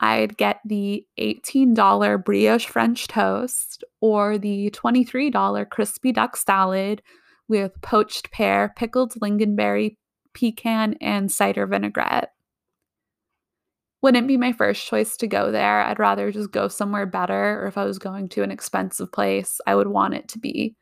I'd 0.00 0.36
get 0.36 0.60
the 0.64 1.06
$18 1.18 2.24
brioche 2.24 2.66
French 2.66 3.06
toast 3.06 3.84
or 4.00 4.38
the 4.38 4.70
$23 4.70 5.70
crispy 5.70 6.12
duck 6.12 6.36
salad 6.36 7.02
with 7.48 7.80
poached 7.82 8.30
pear, 8.30 8.72
pickled 8.76 9.12
lingonberry, 9.14 9.96
pecan, 10.34 10.94
and 11.00 11.30
cider 11.30 11.66
vinaigrette. 11.66 12.32
Wouldn't 14.02 14.28
be 14.28 14.36
my 14.36 14.52
first 14.52 14.86
choice 14.86 15.16
to 15.18 15.26
go 15.26 15.50
there. 15.50 15.82
I'd 15.82 15.98
rather 15.98 16.32
just 16.32 16.52
go 16.52 16.68
somewhere 16.68 17.06
better, 17.06 17.62
or 17.62 17.66
if 17.66 17.76
I 17.76 17.84
was 17.84 17.98
going 17.98 18.28
to 18.30 18.42
an 18.42 18.50
expensive 18.50 19.12
place, 19.12 19.60
I 19.66 19.74
would 19.74 19.88
want 19.88 20.14
it 20.14 20.28
to 20.28 20.38
be 20.38 20.74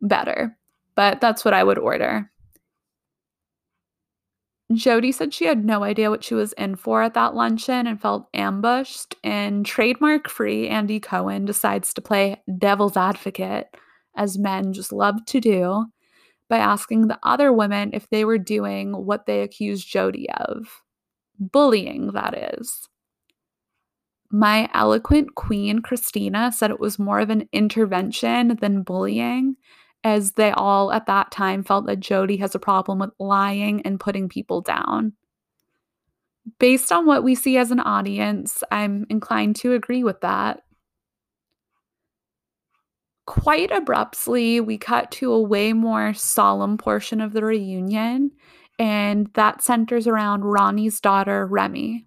better. 0.00 0.56
But 0.94 1.20
that's 1.20 1.44
what 1.44 1.54
I 1.54 1.64
would 1.64 1.78
order. 1.78 2.30
Jody 4.72 5.10
said 5.10 5.34
she 5.34 5.46
had 5.46 5.64
no 5.64 5.82
idea 5.82 6.10
what 6.10 6.22
she 6.22 6.34
was 6.34 6.52
in 6.52 6.76
for 6.76 7.02
at 7.02 7.14
that 7.14 7.34
luncheon 7.34 7.86
and 7.86 8.00
felt 8.00 8.28
ambushed. 8.34 9.16
And 9.24 9.66
trademark 9.66 10.28
free 10.28 10.68
Andy 10.68 11.00
Cohen 11.00 11.44
decides 11.44 11.92
to 11.94 12.00
play 12.00 12.40
devil's 12.58 12.96
advocate, 12.96 13.74
as 14.16 14.38
men 14.38 14.72
just 14.72 14.92
love 14.92 15.24
to 15.26 15.40
do, 15.40 15.86
by 16.48 16.58
asking 16.58 17.08
the 17.08 17.18
other 17.22 17.52
women 17.52 17.90
if 17.92 18.08
they 18.10 18.24
were 18.24 18.38
doing 18.38 18.92
what 18.92 19.26
they 19.26 19.42
accused 19.42 19.88
Jody 19.88 20.30
of 20.30 20.82
bullying, 21.40 22.12
that 22.12 22.54
is. 22.54 22.88
My 24.30 24.70
eloquent 24.72 25.34
queen, 25.34 25.82
Christina, 25.82 26.52
said 26.52 26.70
it 26.70 26.78
was 26.78 27.00
more 27.00 27.18
of 27.18 27.30
an 27.30 27.48
intervention 27.52 28.56
than 28.60 28.82
bullying, 28.82 29.56
as 30.04 30.32
they 30.32 30.52
all 30.52 30.92
at 30.92 31.06
that 31.06 31.32
time 31.32 31.64
felt 31.64 31.86
that 31.86 32.00
Jody 32.00 32.36
has 32.36 32.54
a 32.54 32.60
problem 32.60 33.00
with 33.00 33.10
lying 33.18 33.82
and 33.82 33.98
putting 33.98 34.28
people 34.28 34.60
down. 34.60 35.14
Based 36.58 36.92
on 36.92 37.06
what 37.06 37.24
we 37.24 37.34
see 37.34 37.56
as 37.56 37.70
an 37.70 37.80
audience, 37.80 38.62
I'm 38.70 39.04
inclined 39.10 39.56
to 39.56 39.74
agree 39.74 40.04
with 40.04 40.20
that. 40.20 40.62
Quite 43.26 43.70
abruptly, 43.70 44.60
we 44.60 44.78
cut 44.78 45.10
to 45.12 45.32
a 45.32 45.42
way 45.42 45.72
more 45.72 46.14
solemn 46.14 46.78
portion 46.78 47.20
of 47.20 47.32
the 47.32 47.44
reunion, 47.44 48.30
and 48.80 49.28
that 49.34 49.62
centers 49.62 50.06
around 50.06 50.42
Ronnie's 50.42 51.00
daughter, 51.02 51.46
Remy. 51.46 52.06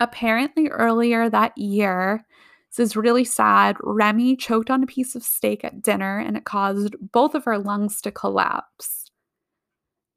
Apparently, 0.00 0.66
earlier 0.66 1.30
that 1.30 1.56
year, 1.56 2.26
this 2.68 2.80
is 2.80 2.96
really 2.96 3.24
sad. 3.24 3.76
Remy 3.84 4.36
choked 4.36 4.70
on 4.70 4.82
a 4.82 4.88
piece 4.88 5.14
of 5.14 5.22
steak 5.22 5.64
at 5.64 5.80
dinner 5.80 6.18
and 6.18 6.36
it 6.36 6.44
caused 6.44 6.96
both 7.12 7.36
of 7.36 7.44
her 7.44 7.58
lungs 7.58 8.00
to 8.00 8.10
collapse. 8.10 9.12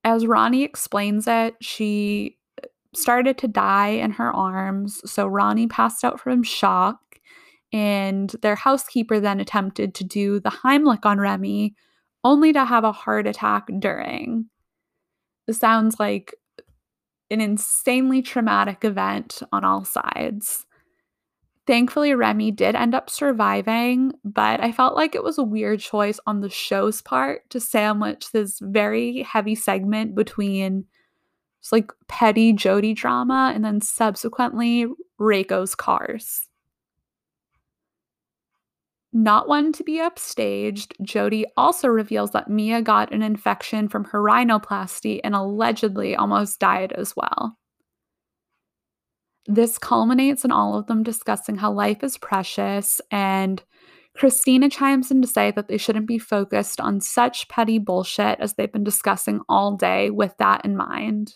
As 0.03 0.25
Ronnie 0.25 0.63
explains 0.63 1.27
it, 1.27 1.55
she 1.61 2.39
uh, 2.63 2.67
started 2.95 3.37
to 3.37 3.47
die 3.47 3.89
in 3.89 4.13
her 4.13 4.35
arms. 4.35 4.99
So 5.05 5.27
Ronnie 5.27 5.67
passed 5.67 6.03
out 6.03 6.19
from 6.19 6.41
shock, 6.41 6.97
and 7.71 8.35
their 8.41 8.55
housekeeper 8.55 9.19
then 9.19 9.39
attempted 9.39 9.93
to 9.93 10.03
do 10.03 10.39
the 10.39 10.49
Heimlich 10.49 11.05
on 11.05 11.19
Remy, 11.19 11.75
only 12.23 12.51
to 12.51 12.65
have 12.65 12.83
a 12.83 12.91
heart 12.91 13.27
attack 13.27 13.67
during. 13.77 14.49
Sounds 15.49 15.99
like 15.99 16.35
an 17.29 17.41
insanely 17.41 18.21
traumatic 18.21 18.83
event 18.83 19.41
on 19.51 19.63
all 19.63 19.83
sides. 19.83 20.65
Thankfully, 21.67 22.13
Remy 22.13 22.51
did 22.51 22.75
end 22.75 22.95
up 22.95 23.09
surviving, 23.09 24.13
but 24.23 24.59
I 24.61 24.71
felt 24.71 24.95
like 24.95 25.15
it 25.15 25.23
was 25.23 25.37
a 25.37 25.43
weird 25.43 25.79
choice 25.79 26.19
on 26.25 26.41
the 26.41 26.49
show's 26.49 27.01
part 27.01 27.49
to 27.51 27.59
sandwich 27.59 28.31
this 28.31 28.59
very 28.59 29.21
heavy 29.23 29.55
segment 29.55 30.15
between 30.15 30.85
just 31.61 31.71
like 31.71 31.91
petty 32.07 32.51
Jody 32.53 32.93
drama 32.93 33.51
and 33.53 33.63
then 33.63 33.79
subsequently 33.79 34.87
Reiko's 35.19 35.75
cars. 35.75 36.47
Not 39.13 39.47
one 39.47 39.73
to 39.73 39.83
be 39.83 39.99
upstaged, 39.99 40.93
Jody 41.01 41.45
also 41.57 41.89
reveals 41.89 42.31
that 42.31 42.49
Mia 42.49 42.81
got 42.81 43.13
an 43.13 43.21
infection 43.21 43.89
from 43.89 44.05
her 44.05 44.21
rhinoplasty 44.21 45.19
and 45.23 45.35
allegedly 45.35 46.15
almost 46.15 46.59
died 46.59 46.93
as 46.93 47.13
well. 47.15 47.57
This 49.47 49.77
culminates 49.77 50.45
in 50.45 50.51
all 50.51 50.77
of 50.77 50.87
them 50.87 51.03
discussing 51.03 51.57
how 51.57 51.71
life 51.73 52.03
is 52.03 52.17
precious, 52.17 53.01
and 53.11 53.61
Christina 54.15 54.69
chimes 54.69 55.11
in 55.11 55.21
to 55.21 55.27
say 55.27 55.51
that 55.51 55.67
they 55.67 55.77
shouldn't 55.77 56.07
be 56.07 56.19
focused 56.19 56.79
on 56.79 57.01
such 57.01 57.49
petty 57.49 57.79
bullshit 57.79 58.39
as 58.39 58.53
they've 58.53 58.71
been 58.71 58.83
discussing 58.83 59.41
all 59.49 59.75
day 59.75 60.09
with 60.09 60.35
that 60.37 60.63
in 60.63 60.77
mind. 60.77 61.35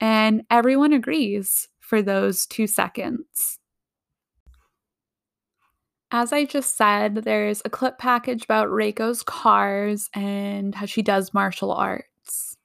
And 0.00 0.42
everyone 0.50 0.92
agrees 0.92 1.68
for 1.80 2.00
those 2.00 2.46
two 2.46 2.66
seconds. 2.66 3.58
As 6.14 6.30
I 6.30 6.44
just 6.44 6.76
said, 6.76 7.14
there's 7.24 7.62
a 7.64 7.70
clip 7.70 7.96
package 7.96 8.44
about 8.44 8.68
Reiko's 8.68 9.22
cars 9.22 10.10
and 10.12 10.74
how 10.74 10.84
she 10.84 11.00
does 11.00 11.32
martial 11.32 11.72
arts. 11.72 12.58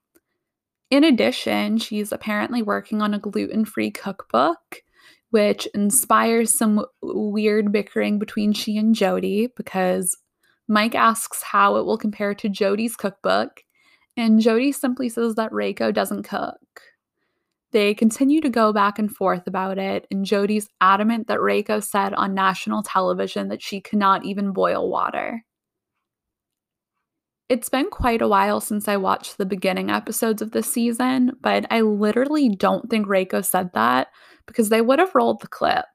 In 0.92 1.06
addition, 1.06 1.78
she's 1.78 2.12
apparently 2.12 2.62
working 2.62 3.02
on 3.02 3.14
a 3.14 3.20
gluten 3.20 3.64
free 3.64 3.90
cookbook, 3.90 4.84
which 5.30 5.66
inspires 5.74 6.54
some 6.54 6.86
weird 7.02 7.72
bickering 7.72 8.20
between 8.20 8.52
she 8.52 8.76
and 8.76 8.94
Jody 8.94 9.48
because 9.56 10.18
Mike 10.68 10.96
asks 10.96 11.42
how 11.42 11.78
it 11.78 11.86
will 11.86 11.98
compare 11.98 12.36
to 12.36 12.50
Jody's 12.50 12.98
cookbook, 12.98 13.64
and 14.18 14.42
Jody 14.42 14.74
simply 14.74 15.08
says 15.08 15.36
that 15.36 15.52
Reiko 15.54 15.94
doesn't 15.94 16.24
cook. 16.24 16.82
They 17.72 17.94
continue 17.94 18.40
to 18.42 18.50
go 18.50 18.72
back 18.72 18.98
and 18.98 19.14
forth 19.14 19.46
about 19.46 19.78
it, 19.78 20.08
and 20.10 20.26
Jody's 20.26 20.70
adamant 20.80 21.28
that 21.28 21.40
Reiko 21.40 21.84
said 21.84 22.14
on 22.14 22.34
national 22.34 22.84
television 22.84 23.50
that 23.50 23.62
she 23.62 23.82
cannot 23.82 24.26
even 24.26 24.54
boil 24.54 24.90
water. 24.90 25.44
It's 27.50 27.70
been 27.70 27.90
quite 27.90 28.22
a 28.22 28.28
while 28.28 28.60
since 28.60 28.88
I 28.88 28.98
watched 28.98 29.38
the 29.38 29.46
beginning 29.46 29.90
episodes 29.90 30.42
of 30.42 30.52
this 30.52 30.72
season, 30.72 31.32
but 31.42 31.66
I 31.72 31.82
literally 31.82 32.50
don't 32.50 32.90
think 32.90 33.08
Reiko 33.08 33.44
said 33.44 33.72
that 33.74 34.08
because 34.46 34.70
they 34.70 34.82
would 34.82 35.00
have 35.00 35.16
rolled 35.16 35.42
the 35.42 35.48
clip. 35.48 35.86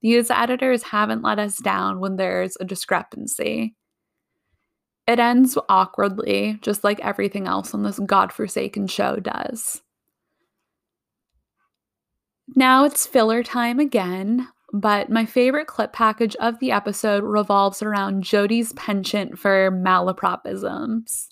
These 0.00 0.30
editors 0.30 0.82
haven't 0.82 1.22
let 1.22 1.38
us 1.38 1.58
down 1.58 2.00
when 2.00 2.16
there's 2.16 2.56
a 2.60 2.64
discrepancy. 2.64 3.74
It 5.06 5.18
ends 5.18 5.58
awkwardly, 5.68 6.58
just 6.62 6.82
like 6.82 7.00
everything 7.00 7.46
else 7.46 7.74
on 7.74 7.82
this 7.82 7.98
godforsaken 7.98 8.86
show 8.86 9.16
does. 9.16 9.82
Now 12.48 12.84
it's 12.84 13.06
filler 13.06 13.42
time 13.42 13.78
again, 13.78 14.48
but 14.72 15.10
my 15.10 15.24
favorite 15.26 15.66
clip 15.66 15.92
package 15.92 16.36
of 16.36 16.58
the 16.58 16.72
episode 16.72 17.24
revolves 17.24 17.82
around 17.82 18.24
Jody's 18.24 18.72
penchant 18.74 19.38
for 19.38 19.70
malapropisms. 19.70 21.28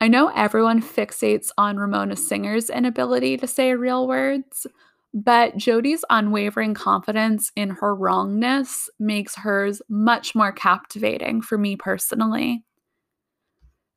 I 0.00 0.08
know 0.08 0.28
everyone 0.34 0.80
fixates 0.80 1.50
on 1.58 1.76
Ramona 1.76 2.16
Singer's 2.16 2.70
inability 2.70 3.36
to 3.36 3.46
say 3.46 3.74
real 3.74 4.08
words, 4.08 4.66
but 5.12 5.56
Jody's 5.56 6.04
unwavering 6.08 6.72
confidence 6.72 7.52
in 7.54 7.70
her 7.70 7.94
wrongness 7.94 8.88
makes 8.98 9.34
hers 9.34 9.82
much 9.90 10.34
more 10.34 10.52
captivating 10.52 11.42
for 11.42 11.58
me 11.58 11.76
personally. 11.76 12.64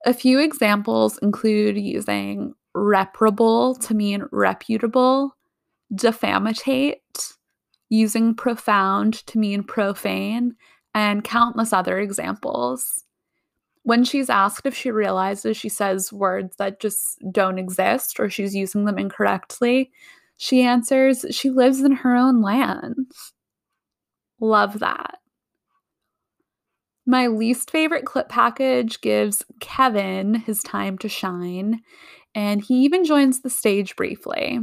A 0.06 0.14
few 0.14 0.40
examples 0.40 1.18
include 1.20 1.78
using 1.78 2.54
reparable 2.74 3.76
to 3.76 3.94
mean 3.94 4.26
reputable, 4.32 5.38
defamitate, 5.94 7.34
using 7.90 8.34
profound 8.36 9.26
to 9.28 9.38
mean 9.38 9.64
profane, 9.64 10.56
and 10.96 11.24
countless 11.24 11.74
other 11.74 12.00
examples. 12.00 13.04
When 13.84 14.04
she's 14.04 14.30
asked 14.30 14.66
if 14.66 14.76
she 14.76 14.92
realizes 14.92 15.58
she 15.58 15.70
says 15.70 16.14
words 16.14 16.56
that 16.58 16.80
just 16.80 17.18
don't 17.32 17.60
exist 17.60 18.20
or 18.20 18.30
she's 18.30 18.56
using 18.56 18.86
them 18.86 18.98
incorrectly, 18.98 19.92
she 20.38 20.62
answers 20.62 21.26
she 21.32 21.50
lives 21.50 21.82
in 21.82 21.92
her 21.92 22.16
own 22.16 22.42
land. 22.42 23.12
Love 24.40 24.80
that. 24.80 25.20
My 27.06 27.28
least 27.28 27.70
favorite 27.70 28.06
clip 28.06 28.30
package 28.30 29.02
gives 29.02 29.44
Kevin 29.60 30.36
his 30.36 30.64
time 30.64 30.98
to 31.00 31.10
shine, 31.10 31.82
and 32.34 32.62
he 32.62 32.76
even 32.86 33.04
joins 33.04 33.42
the 33.42 33.50
stage 33.50 33.96
briefly. 33.98 34.60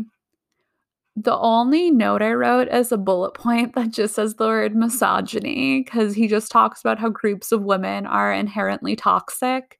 The 1.16 1.36
only 1.36 1.90
note 1.90 2.22
I 2.22 2.32
wrote 2.32 2.68
is 2.68 2.92
a 2.92 2.96
bullet 2.96 3.34
point 3.34 3.74
that 3.74 3.90
just 3.90 4.14
says 4.14 4.34
the 4.34 4.46
word 4.46 4.74
misogyny 4.76 5.82
because 5.82 6.14
he 6.14 6.28
just 6.28 6.50
talks 6.52 6.80
about 6.80 6.98
how 6.98 7.08
groups 7.08 7.52
of 7.52 7.62
women 7.62 8.06
are 8.06 8.32
inherently 8.32 8.96
toxic, 8.96 9.78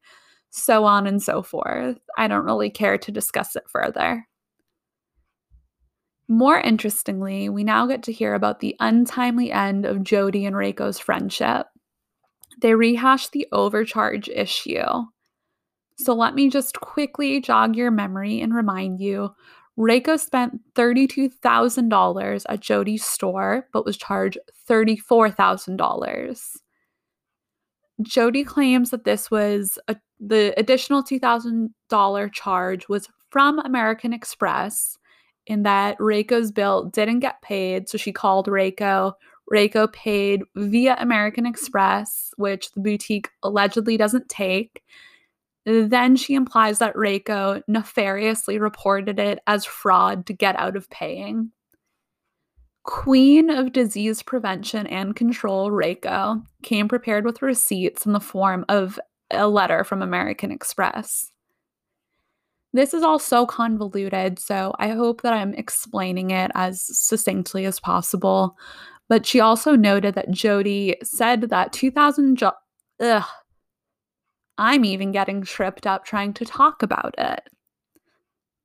so 0.51 0.85
on 0.85 1.07
and 1.07 1.23
so 1.23 1.43
forth. 1.43 1.99
I 2.19 2.29
don't 2.29 2.45
really 2.45 2.69
care 2.69 2.99
to 2.99 3.13
discuss 3.13 3.55
it 3.57 3.65
further. 3.69 4.27
More 6.29 6.61
interestingly, 6.61 7.49
we 7.49 7.65
now 7.65 7.87
get 7.87 8.03
to 8.05 8.13
hear 8.13 8.35
about 8.35 8.61
the 8.61 8.77
untimely 8.79 9.51
end 9.51 9.85
of 9.85 10.03
Jody 10.03 10.47
and 10.47 10.55
Reiko's 10.55 10.99
friendship. 10.99 11.67
They 12.61 12.75
rehash 12.75 13.29
the 13.29 13.49
overcharge 13.51 14.29
issue. 14.29 14.85
So 15.97 16.15
let 16.15 16.35
me 16.35 16.49
just 16.49 16.81
quickly 16.81 17.41
jog 17.41 17.77
your 17.77 17.91
memory 17.91 18.41
and 18.41 18.55
remind 18.55 19.01
you 19.01 19.35
Reiko 19.81 20.21
spent 20.21 20.61
$32,000 20.75 22.45
at 22.49 22.61
Jody's 22.61 23.05
store, 23.05 23.67
but 23.73 23.87
was 23.87 23.97
charged 23.97 24.39
$34,000. 24.69 26.57
Jody 28.03 28.45
claims 28.45 28.91
that 28.91 29.05
this 29.05 29.31
was 29.31 29.79
a, 29.89 29.97
the 30.19 30.53
additional 30.59 31.03
$2,000 31.03 32.33
charge 32.33 32.89
was 32.89 33.09
from 33.31 33.59
American 33.61 34.13
Express 34.13 34.99
in 35.47 35.63
that 35.63 35.99
Reiko's 35.99 36.53
bill 36.53 36.85
didn't 36.85 37.21
get 37.21 37.41
paid, 37.41 37.89
so 37.89 37.97
she 37.97 38.13
called 38.13 38.49
Reiko. 38.49 39.15
Reiko 39.51 39.91
paid 39.93 40.43
via 40.57 40.95
American 40.99 41.47
Express, 41.47 42.33
which 42.37 42.71
the 42.73 42.81
boutique 42.81 43.31
allegedly 43.43 43.97
doesn't 43.97 44.29
take. 44.29 44.83
Then 45.67 46.17
she 46.17 46.35
implies 46.35 46.79
that 46.79 46.95
Reiko 46.95 47.63
nefariously 47.69 48.59
reported 48.59 49.19
it 49.19 49.41
as 49.47 49.65
fraud 49.65 50.27
to 50.27 50.33
get 50.33 50.59
out 50.59 50.77
of 50.77 50.89
paying. 50.91 51.53
Queen 52.85 53.51
of 53.51 53.73
Disease 53.73 54.23
Prevention 54.23 54.87
and 54.87 55.15
Control, 55.15 55.71
Reiko, 55.71 56.43
came 56.63 56.89
prepared 56.89 57.25
with 57.25 57.43
receipts 57.43 58.07
in 58.07 58.13
the 58.13 58.21
form 58.21 58.65
of 58.69 58.99
a 59.31 59.47
letter 59.49 59.85
from 59.85 60.03
American 60.03 60.51
Express. 60.51 61.31
This 62.73 62.95
is 62.95 63.03
all 63.03 63.19
so 63.19 63.47
convoluted, 63.47 64.39
so 64.39 64.75
I 64.79 64.91
hope 64.91 65.23
that 65.23 65.33
I'm 65.33 65.55
explaining 65.55 66.31
it 66.31 66.51
as 66.55 66.83
succinctly 66.83 67.67
as 67.67 67.81
possible. 67.81 68.57
But 69.09 69.27
she 69.27 69.41
also 69.41 69.75
noted 69.75 70.15
that 70.15 70.31
Jody 70.31 70.97
said 71.03 71.43
that 71.51 71.73
2000 71.73 72.37
jo- 72.37 72.53
ugh, 73.01 73.25
I'm 74.61 74.85
even 74.85 75.11
getting 75.11 75.43
tripped 75.43 75.87
up 75.87 76.05
trying 76.05 76.35
to 76.35 76.45
talk 76.45 76.83
about 76.83 77.15
it. 77.17 77.41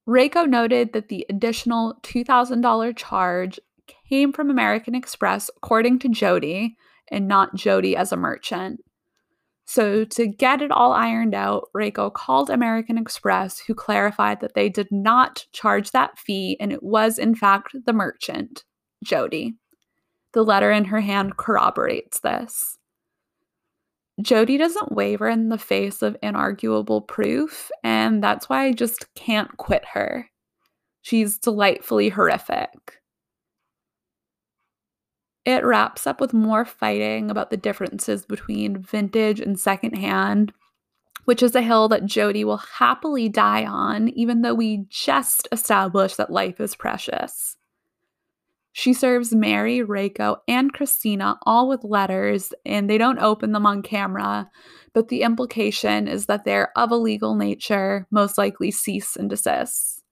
Reiko 0.06 0.46
noted 0.46 0.92
that 0.92 1.08
the 1.08 1.26
additional 1.30 1.96
$2,000 2.04 2.98
charge 2.98 3.62
came 4.10 4.34
from 4.34 4.50
American 4.50 4.94
Express, 4.94 5.50
according 5.56 6.00
to 6.00 6.10
Jody, 6.10 6.76
and 7.10 7.30
not 7.30 7.56
Jody 7.56 7.96
as 7.96 8.12
a 8.12 8.18
merchant. 8.18 8.82
So, 9.64 10.04
to 10.04 10.28
get 10.28 10.62
it 10.62 10.70
all 10.70 10.92
ironed 10.92 11.34
out, 11.34 11.70
Reiko 11.74 12.14
called 12.14 12.50
American 12.50 12.98
Express, 12.98 13.60
who 13.60 13.74
clarified 13.74 14.42
that 14.42 14.54
they 14.54 14.68
did 14.68 14.90
not 14.92 15.46
charge 15.54 15.92
that 15.92 16.20
fee 16.20 16.58
and 16.60 16.74
it 16.74 16.84
was, 16.84 17.18
in 17.18 17.36
fact, 17.36 17.74
the 17.86 17.94
merchant, 17.94 18.66
Jody. 19.02 19.56
The 20.34 20.44
letter 20.44 20.72
in 20.72 20.86
her 20.86 21.00
hand 21.00 21.38
corroborates 21.38 22.20
this. 22.20 22.78
Jody 24.22 24.58
doesn't 24.58 24.94
waver 24.94 25.28
in 25.28 25.50
the 25.50 25.58
face 25.58 26.02
of 26.02 26.18
inarguable 26.24 27.06
proof, 27.06 27.70
and 27.84 28.24
that's 28.24 28.48
why 28.48 28.66
I 28.66 28.72
just 28.72 29.14
can't 29.16 29.58
quit 29.58 29.84
her. 29.94 30.30
She's 31.02 31.38
delightfully 31.38 32.10
horrific. 32.10 33.02
It 35.44 35.64
wraps 35.64 36.08
up 36.08 36.20
with 36.20 36.34
more 36.34 36.66
fighting 36.66 37.30
about 37.30 37.52
the 37.52 37.58
differences 37.58 38.26
between 38.26 38.82
vintage 38.82 39.40
and 39.40 39.60
secondhand, 39.60 40.54
which 41.26 41.44
is 41.44 41.54
a 41.54 41.62
hill 41.62 41.88
that 41.90 42.06
Jody 42.06 42.44
will 42.44 42.58
happily 42.58 43.30
die 43.30 43.66
on, 43.66 44.10
even 44.10 44.42
though 44.42 44.56
we 44.56 44.86
just 44.90 45.48
established 45.52 46.18
that 46.18 46.32
life 46.32 46.60
is 46.60 46.76
precious. 46.76 47.58
She 48.78 48.92
serves 48.92 49.34
Mary, 49.34 49.80
Reiko, 49.80 50.40
and 50.50 50.74
Christina 50.74 51.40
all 51.44 51.70
with 51.70 51.86
letters, 51.86 52.52
and 52.66 52.90
they 52.90 52.98
don't 52.98 53.20
open 53.20 53.54
them 53.54 53.66
on 53.66 53.82
camera, 53.82 54.50
but 54.94 55.08
the 55.08 55.22
implication 55.22 56.10
is 56.10 56.26
that 56.26 56.44
they're 56.44 56.78
of 56.78 56.92
a 56.92 56.98
legal 56.98 57.36
nature, 57.36 58.06
most 58.12 58.38
likely 58.38 58.72
cease 58.72 59.16
and 59.16 59.30
desist. 59.30 60.04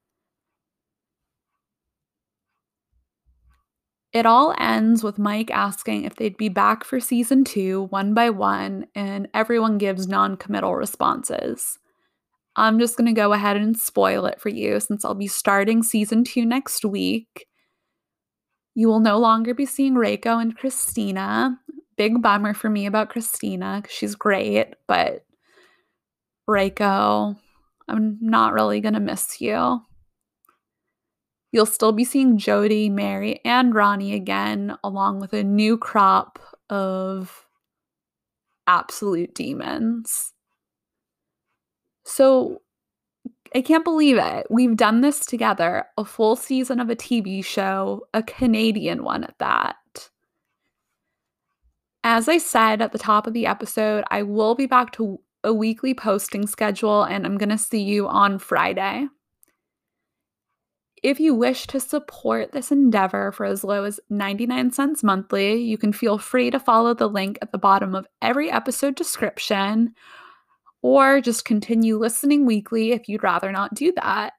It 4.13 4.25
all 4.25 4.55
ends 4.57 5.03
with 5.03 5.19
Mike 5.19 5.51
asking 5.51 6.05
if 6.05 6.15
they'd 6.15 6.37
be 6.37 6.47
back 6.47 6.85
for 6.85 7.01
season 7.01 7.43
two, 7.43 7.87
one 7.89 8.13
by 8.13 8.29
one, 8.29 8.85
and 8.95 9.27
everyone 9.33 9.77
gives 9.77 10.07
non 10.07 10.37
committal 10.37 10.73
responses. 10.73 11.79
I'm 12.55 12.79
just 12.79 12.95
going 12.95 13.13
to 13.13 13.21
go 13.21 13.33
ahead 13.33 13.57
and 13.57 13.75
spoil 13.75 14.25
it 14.25 14.39
for 14.39 14.47
you 14.47 14.79
since 14.79 15.03
I'll 15.03 15.15
be 15.15 15.27
starting 15.27 15.83
season 15.83 16.23
two 16.23 16.45
next 16.45 16.85
week. 16.85 17.45
You 18.75 18.87
will 18.87 18.99
no 18.99 19.17
longer 19.17 19.53
be 19.53 19.65
seeing 19.65 19.93
Reiko 19.93 20.41
and 20.41 20.57
Christina. 20.57 21.59
Big 21.95 22.21
bummer 22.21 22.53
for 22.53 22.69
me 22.69 22.85
about 22.87 23.09
Christina 23.09 23.83
she's 23.87 24.15
great, 24.15 24.73
but 24.87 25.25
Reiko, 26.49 27.37
I'm 27.87 28.17
not 28.19 28.53
really 28.53 28.81
going 28.81 28.95
to 28.95 28.99
miss 28.99 29.39
you. 29.39 29.81
You'll 31.51 31.67
still 31.67 31.91
be 31.91 32.03
seeing 32.03 32.39
Jody, 32.39 32.89
Mary, 32.89 33.39
and 33.45 33.75
Ronnie 33.75 34.15
again, 34.15 34.75
along 34.83 35.19
with 35.19 35.33
a 35.33 35.43
new 35.43 35.77
crop 35.77 36.39
of 36.67 37.45
absolute 38.65 39.35
demons. 39.35 40.33
So 42.05 42.63
I 43.55 43.61
can't 43.61 43.83
believe 43.83 44.17
it. 44.17 44.47
We've 44.49 44.75
done 44.75 45.01
this 45.01 45.25
together 45.25 45.85
a 45.97 46.05
full 46.05 46.35
season 46.35 46.79
of 46.79 46.89
a 46.89 46.95
TV 46.95 47.45
show, 47.45 48.07
a 48.13 48.23
Canadian 48.23 49.03
one 49.03 49.23
at 49.23 49.37
that. 49.37 49.75
As 52.03 52.27
I 52.27 52.37
said 52.37 52.81
at 52.81 52.91
the 52.91 52.97
top 52.97 53.27
of 53.27 53.33
the 53.33 53.45
episode, 53.45 54.03
I 54.09 54.23
will 54.23 54.55
be 54.55 54.65
back 54.65 54.91
to 54.93 55.19
a 55.43 55.53
weekly 55.53 55.93
posting 55.93 56.47
schedule 56.47 57.03
and 57.03 57.25
I'm 57.25 57.37
going 57.37 57.49
to 57.49 57.57
see 57.57 57.81
you 57.81 58.07
on 58.07 58.39
Friday. 58.39 59.07
If 61.03 61.19
you 61.19 61.35
wish 61.35 61.67
to 61.67 61.79
support 61.79 62.53
this 62.53 62.71
endeavor 62.71 63.33
for 63.33 63.45
as 63.45 63.63
low 63.63 63.83
as 63.83 63.99
99 64.09 64.71
cents 64.71 65.03
monthly, 65.03 65.55
you 65.55 65.77
can 65.77 65.91
feel 65.91 66.17
free 66.17 66.49
to 66.49 66.59
follow 66.59 66.93
the 66.93 67.09
link 67.09 67.37
at 67.41 67.51
the 67.51 67.57
bottom 67.57 67.93
of 67.93 68.07
every 68.21 68.49
episode 68.49 68.95
description 68.95 69.93
or 70.83 71.21
just 71.21 71.45
continue 71.45 71.97
listening 71.97 72.45
weekly 72.45 72.91
if 72.91 73.09
you'd 73.09 73.23
rather 73.23 73.51
not 73.51 73.73
do 73.73 73.91
that. 73.95 74.33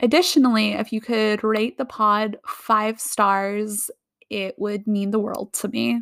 Additionally, 0.00 0.72
if 0.72 0.92
you 0.92 1.00
could 1.00 1.44
rate 1.44 1.78
the 1.78 1.84
pod 1.84 2.38
five 2.46 3.00
stars, 3.00 3.90
it 4.30 4.54
would 4.58 4.86
mean 4.86 5.10
the 5.10 5.18
world 5.20 5.52
to 5.52 5.68
me. 5.68 6.00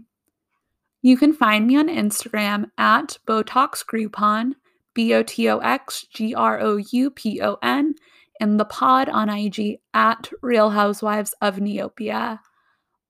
You 1.03 1.16
can 1.16 1.32
find 1.32 1.66
me 1.66 1.76
on 1.76 1.89
Instagram 1.89 2.70
at 2.78 3.18
Botox 3.26 3.84
Groupon, 3.84 4.53
B 4.95 5.12
O 5.14 5.22
T 5.22 5.49
O 5.49 5.59
X 5.59 6.07
G 6.12 6.34
R 6.34 6.61
O 6.61 6.76
U 6.76 7.11
P 7.11 7.41
O 7.43 7.59
N 7.62 7.95
and 8.39 8.61
the 8.61 8.64
pod 8.64 9.09
on 9.09 9.30
IG 9.30 9.78
at 9.95 10.30
Real 10.43 10.70
Housewives 10.70 11.34
of 11.41 11.57
Neopia. 11.57 12.41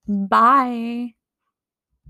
Bye. 0.06 1.15